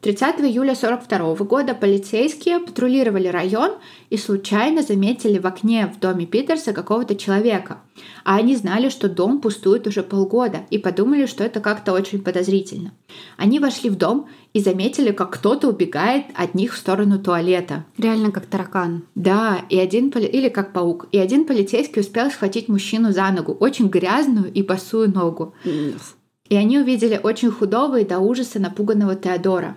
30 0.00 0.40
июля 0.42 0.72
1942 0.72 1.44
года 1.44 1.74
полицейские 1.74 2.60
патрулировали 2.60 3.26
район 3.26 3.72
и 4.10 4.16
случайно 4.16 4.82
заметили 4.82 5.38
в 5.38 5.46
окне 5.46 5.92
в 5.92 5.98
доме 5.98 6.24
Питерса 6.24 6.72
какого-то 6.72 7.16
человека. 7.16 7.80
А 8.24 8.36
они 8.36 8.54
знали, 8.54 8.90
что 8.90 9.08
дом 9.08 9.40
пустует 9.40 9.88
уже 9.88 10.04
полгода 10.04 10.60
и 10.70 10.78
подумали, 10.78 11.26
что 11.26 11.42
это 11.42 11.58
как-то 11.58 11.92
очень 11.92 12.22
подозрительно. 12.22 12.92
Они 13.36 13.58
вошли 13.58 13.90
в 13.90 13.96
дом 13.96 14.28
и 14.52 14.60
заметили, 14.60 15.10
как 15.10 15.32
кто-то 15.32 15.68
убегает 15.68 16.26
от 16.34 16.54
них 16.54 16.74
в 16.74 16.78
сторону 16.78 17.18
туалета. 17.18 17.84
Реально 17.96 18.30
как 18.30 18.46
таракан. 18.46 19.04
Да, 19.16 19.62
и 19.68 19.76
один 19.78 20.12
поли... 20.12 20.26
или 20.26 20.48
как 20.48 20.72
паук. 20.72 21.08
И 21.10 21.18
один 21.18 21.44
полицейский 21.44 22.02
успел 22.02 22.30
схватить 22.30 22.68
мужчину 22.68 23.12
за 23.12 23.28
ногу, 23.32 23.52
очень 23.52 23.88
грязную 23.88 24.52
и 24.52 24.62
босую 24.62 25.10
ногу. 25.10 25.54
И 26.48 26.56
они 26.56 26.78
увидели 26.78 27.20
очень 27.20 27.50
худого 27.50 27.98
и 27.98 28.06
до 28.06 28.20
ужаса 28.20 28.60
напуганного 28.60 29.16
Теодора. 29.16 29.76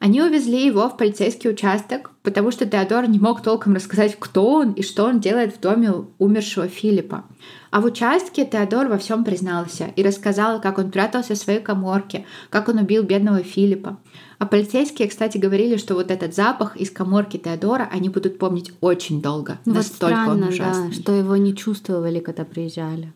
Они 0.00 0.22
увезли 0.22 0.64
его 0.64 0.88
в 0.88 0.96
полицейский 0.96 1.50
участок, 1.50 2.12
потому 2.22 2.50
что 2.50 2.64
Теодор 2.64 3.06
не 3.06 3.18
мог 3.18 3.42
толком 3.42 3.74
рассказать, 3.74 4.16
кто 4.18 4.50
он 4.50 4.72
и 4.72 4.82
что 4.82 5.04
он 5.04 5.20
делает 5.20 5.54
в 5.54 5.60
доме 5.60 5.92
умершего 6.18 6.68
Филиппа. 6.68 7.24
А 7.70 7.82
в 7.82 7.84
участке 7.84 8.46
Теодор 8.46 8.88
во 8.88 8.96
всем 8.96 9.24
признался 9.24 9.88
и 9.94 10.02
рассказал, 10.02 10.58
как 10.62 10.78
он 10.78 10.90
прятался 10.90 11.34
в 11.34 11.38
своей 11.38 11.60
коморке, 11.60 12.24
как 12.48 12.70
он 12.70 12.78
убил 12.78 13.02
бедного 13.02 13.42
Филиппа. 13.42 13.98
А 14.38 14.46
полицейские, 14.46 15.06
кстати, 15.06 15.36
говорили, 15.36 15.76
что 15.76 15.94
вот 15.94 16.10
этот 16.10 16.34
запах 16.34 16.78
из 16.78 16.90
коморки 16.90 17.36
Теодора 17.36 17.86
они 17.92 18.08
будут 18.08 18.38
помнить 18.38 18.72
очень 18.80 19.20
долго. 19.20 19.58
Вот 19.66 19.74
настолько 19.74 20.16
странно, 20.16 20.32
он 20.32 20.42
ужасный. 20.44 20.88
Да, 20.88 20.94
что 20.94 21.12
его 21.12 21.36
не 21.36 21.54
чувствовали, 21.54 22.20
когда 22.20 22.46
приезжали. 22.46 23.12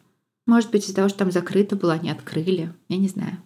Может 0.47 0.71
быть, 0.71 0.85
из-за 0.85 0.97
того, 0.97 1.09
что 1.09 1.21
там 1.21 1.33
закрыто 1.33 1.77
было, 1.77 1.95
они 1.95 2.11
открыли. 2.11 2.75
Я 2.91 2.99
не 2.99 3.09
знаю. 3.09 3.39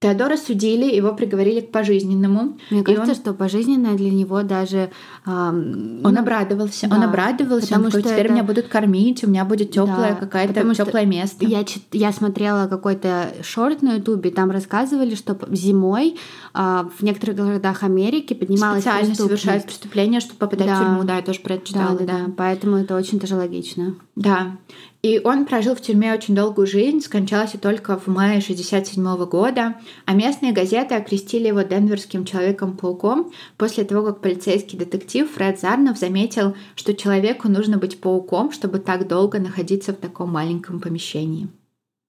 Теодора 0.00 0.38
судили, 0.38 0.94
его 0.94 1.12
приговорили 1.12 1.60
к 1.60 1.70
пожизненному. 1.70 2.56
Мне 2.70 2.82
кажется, 2.82 3.10
он... 3.10 3.14
что 3.16 3.34
пожизненное 3.34 3.96
для 3.96 4.10
него 4.10 4.42
даже... 4.42 4.90
Эм... 5.26 6.00
Он 6.02 6.16
обрадовался. 6.16 6.88
Да, 6.88 6.96
он 6.96 7.02
обрадовался, 7.02 7.66
потому 7.66 7.84
он 7.84 7.90
что 7.90 8.00
теперь 8.00 8.24
это... 8.24 8.32
меня 8.32 8.42
будут 8.42 8.68
кормить, 8.68 9.22
у 9.24 9.28
меня 9.28 9.44
будет 9.44 9.72
теплое 9.72 10.16
да, 10.18 10.26
какое-то 10.26 10.74
теплое 10.74 11.04
место. 11.04 11.44
Я, 11.44 11.66
я 11.92 12.12
смотрела 12.12 12.66
какой-то 12.66 13.34
шорт 13.42 13.82
на 13.82 13.96
ютубе, 13.96 14.30
там 14.30 14.50
рассказывали, 14.50 15.14
что 15.14 15.38
зимой 15.50 16.16
э, 16.54 16.84
в 16.98 17.02
некоторых 17.02 17.36
городах 17.36 17.82
Америки 17.82 18.32
поднималась 18.32 18.80
Специально 18.80 19.14
совершают 19.14 19.66
преступления, 19.66 20.20
чтобы 20.20 20.38
попадать 20.38 20.66
да. 20.66 20.76
в 20.76 20.78
тюрьму. 20.78 21.04
Да, 21.04 21.16
я 21.16 21.22
тоже 21.22 21.40
про 21.40 21.56
это 21.56 21.66
читала. 21.66 21.98
Да, 21.98 22.06
да, 22.06 22.18
да. 22.20 22.32
Поэтому 22.38 22.78
это 22.78 22.96
очень 22.96 23.18
даже 23.18 23.36
логично. 23.36 23.96
Да. 24.16 24.56
И 25.02 25.18
он 25.22 25.46
прожил 25.46 25.74
в 25.74 25.80
тюрьме 25.80 26.12
очень 26.12 26.34
долгую 26.34 26.66
жизнь, 26.66 27.00
скончался 27.00 27.58
только 27.58 27.98
в 27.98 28.06
мае 28.06 28.38
1967 28.38 29.24
года, 29.26 29.76
а 30.04 30.12
местные 30.12 30.52
газеты 30.52 30.94
окрестили 30.94 31.48
его 31.48 31.62
денверским 31.62 32.26
человеком-пауком 32.26 33.32
после 33.56 33.84
того, 33.84 34.04
как 34.04 34.20
полицейский 34.20 34.78
детектив 34.78 35.30
Фред 35.30 35.58
Зарнов 35.58 35.98
заметил, 35.98 36.54
что 36.74 36.94
человеку 36.94 37.48
нужно 37.48 37.78
быть 37.78 38.00
пауком, 38.00 38.52
чтобы 38.52 38.78
так 38.78 39.08
долго 39.08 39.38
находиться 39.38 39.92
в 39.92 39.96
таком 39.96 40.32
маленьком 40.32 40.80
помещении. 40.80 41.48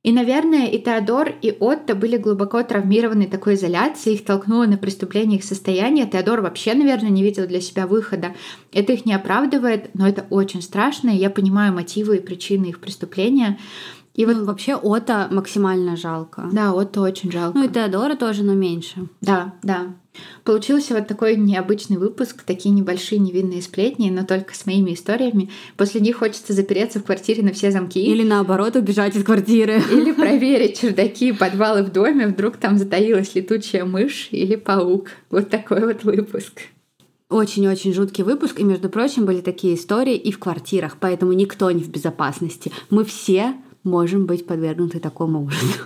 И, 0.04 0.12
наверное, 0.12 0.66
и 0.66 0.80
Теодор, 0.82 1.32
и 1.44 1.56
Отто 1.60 1.94
были 1.94 2.18
глубоко 2.18 2.64
травмированы 2.64 3.28
такой 3.28 3.54
изоляцией, 3.54 4.16
их 4.16 4.26
толкнуло 4.26 4.66
на 4.66 4.78
преступление 4.78 5.38
их 5.38 5.44
состояние. 5.44 6.08
Теодор 6.08 6.42
вообще, 6.42 6.74
наверное, 6.74 7.12
не 7.12 7.22
видел 7.22 7.46
для 7.46 7.62
себя 7.62 7.86
выхода. 7.86 8.34
Это 8.72 8.94
их 8.94 9.06
не 9.06 9.14
оправдывает, 9.14 9.92
но 9.94 10.08
это 10.08 10.26
очень 10.32 10.64
страшно, 10.64 11.12
и 11.12 11.18
я 11.18 11.30
понимаю 11.30 11.74
мотивы 11.74 12.18
и 12.18 12.22
причины 12.22 12.68
их 12.68 12.80
преступления. 12.80 13.60
И 14.16 14.26
вот 14.26 14.38
ну, 14.38 14.46
вообще 14.46 14.74
Ота 14.74 15.28
максимально 15.32 15.96
жалко. 15.96 16.50
Да, 16.52 16.74
Ота 16.74 17.02
очень 17.02 17.32
жалко. 17.32 17.58
Ну 17.58 17.66
и 17.66 17.70
Теодора 17.70 18.16
тоже, 18.16 18.44
но 18.44 18.56
меньше. 18.56 19.08
Да, 19.22 19.54
да. 19.62 19.94
Получился 20.44 20.94
вот 20.94 21.08
такой 21.08 21.36
необычный 21.36 21.98
выпуск, 21.98 22.44
такие 22.44 22.74
небольшие 22.74 23.20
невинные 23.20 23.62
сплетни, 23.62 24.10
но 24.10 24.26
только 24.26 24.56
с 24.56 24.66
моими 24.66 24.94
историями. 24.94 25.50
После 25.78 26.02
них 26.02 26.18
хочется 26.18 26.54
запереться 26.54 27.00
в 27.00 27.04
квартире 27.04 27.44
на 27.44 27.54
все 27.54 27.72
замки. 27.72 28.04
Или 28.04 28.24
наоборот 28.24 28.76
убежать 28.76 29.16
из 29.16 29.24
квартиры. 29.24 29.82
Или 29.92 30.12
проверить 30.14 30.80
чердаки 30.80 31.30
и 31.30 31.34
подвалы 31.34 31.84
в 31.84 31.92
доме, 31.92 32.28
вдруг 32.28 32.58
там 32.58 32.78
затаилась 32.78 33.36
летучая 33.36 33.86
мышь 33.86 34.30
или 34.32 34.56
паук. 34.56 35.10
Вот 35.30 35.50
такой 35.50 35.86
вот 35.86 36.04
выпуск. 36.04 36.62
Очень-очень 37.30 37.94
жуткий 37.94 38.26
выпуск, 38.26 38.60
и, 38.60 38.64
между 38.64 38.90
прочим, 38.90 39.26
были 39.26 39.40
такие 39.40 39.76
истории 39.76 40.18
и 40.18 40.34
в 40.34 40.40
квартирах, 40.40 40.98
поэтому 41.00 41.32
никто 41.32 41.72
не 41.72 41.82
в 41.82 41.90
безопасности. 41.90 42.74
Мы 42.90 43.06
все 43.06 43.54
можем 43.84 44.26
быть 44.26 44.46
подвергнуты 44.46 45.00
такому 45.00 45.46
ужасу. 45.46 45.80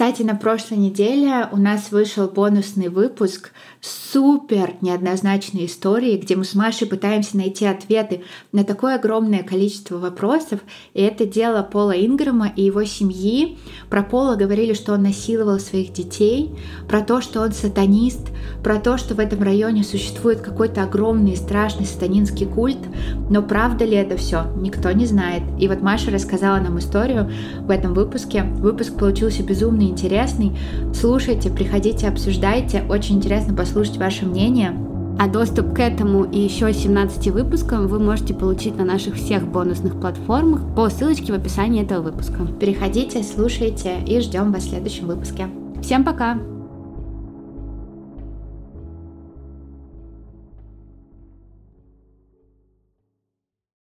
Кстати, 0.00 0.22
на 0.22 0.34
прошлой 0.34 0.78
неделе 0.78 1.46
у 1.52 1.58
нас 1.58 1.92
вышел 1.92 2.26
бонусный 2.26 2.88
выпуск 2.88 3.50
супер 3.82 4.76
неоднозначной 4.80 5.66
истории, 5.66 6.16
где 6.16 6.36
мы 6.36 6.44
с 6.44 6.54
Машей 6.54 6.86
пытаемся 6.86 7.36
найти 7.36 7.66
ответы 7.66 8.22
на 8.50 8.64
такое 8.64 8.94
огромное 8.94 9.42
количество 9.42 9.98
вопросов. 9.98 10.60
И 10.94 11.02
это 11.02 11.26
дело 11.26 11.62
Пола 11.62 11.92
Инграма 11.92 12.50
и 12.56 12.62
его 12.62 12.82
семьи. 12.84 13.58
Про 13.90 14.02
Пола 14.02 14.36
говорили, 14.36 14.72
что 14.72 14.94
он 14.94 15.02
насиловал 15.02 15.60
своих 15.60 15.92
детей, 15.92 16.50
про 16.88 17.02
то, 17.02 17.20
что 17.20 17.42
он 17.42 17.52
сатанист, 17.52 18.28
про 18.64 18.80
то, 18.80 18.96
что 18.96 19.14
в 19.14 19.20
этом 19.20 19.42
районе 19.42 19.84
существует 19.84 20.40
какой-то 20.40 20.82
огромный 20.82 21.32
и 21.32 21.36
страшный 21.36 21.84
сатанинский 21.84 22.46
культ. 22.46 22.80
Но 23.28 23.42
правда 23.42 23.84
ли 23.84 23.96
это 23.96 24.16
все? 24.16 24.50
Никто 24.56 24.90
не 24.92 25.04
знает. 25.04 25.42
И 25.58 25.68
вот 25.68 25.82
Маша 25.82 26.10
рассказала 26.10 26.56
нам 26.56 26.78
историю 26.78 27.30
в 27.60 27.70
этом 27.70 27.92
выпуске. 27.92 28.44
Выпуск 28.44 28.98
получился 28.98 29.42
безумно 29.42 29.89
интересный. 29.90 30.52
Слушайте, 30.94 31.50
приходите, 31.50 32.08
обсуждайте. 32.08 32.84
Очень 32.88 33.16
интересно 33.16 33.54
послушать 33.54 33.98
ваше 33.98 34.26
мнение. 34.26 34.74
А 35.18 35.28
доступ 35.28 35.74
к 35.74 35.80
этому 35.80 36.24
и 36.24 36.38
еще 36.38 36.72
17 36.72 37.28
выпускам 37.28 37.88
вы 37.88 37.98
можете 37.98 38.32
получить 38.32 38.76
на 38.78 38.84
наших 38.84 39.16
всех 39.16 39.46
бонусных 39.46 40.00
платформах 40.00 40.62
по 40.74 40.88
ссылочке 40.88 41.32
в 41.32 41.36
описании 41.36 41.82
этого 41.82 42.04
выпуска. 42.04 42.46
Переходите, 42.58 43.22
слушайте 43.22 43.98
и 44.06 44.20
ждем 44.20 44.50
вас 44.50 44.62
в 44.62 44.70
следующем 44.70 45.08
выпуске. 45.08 45.48
Всем 45.82 46.04
пока! 46.04 46.59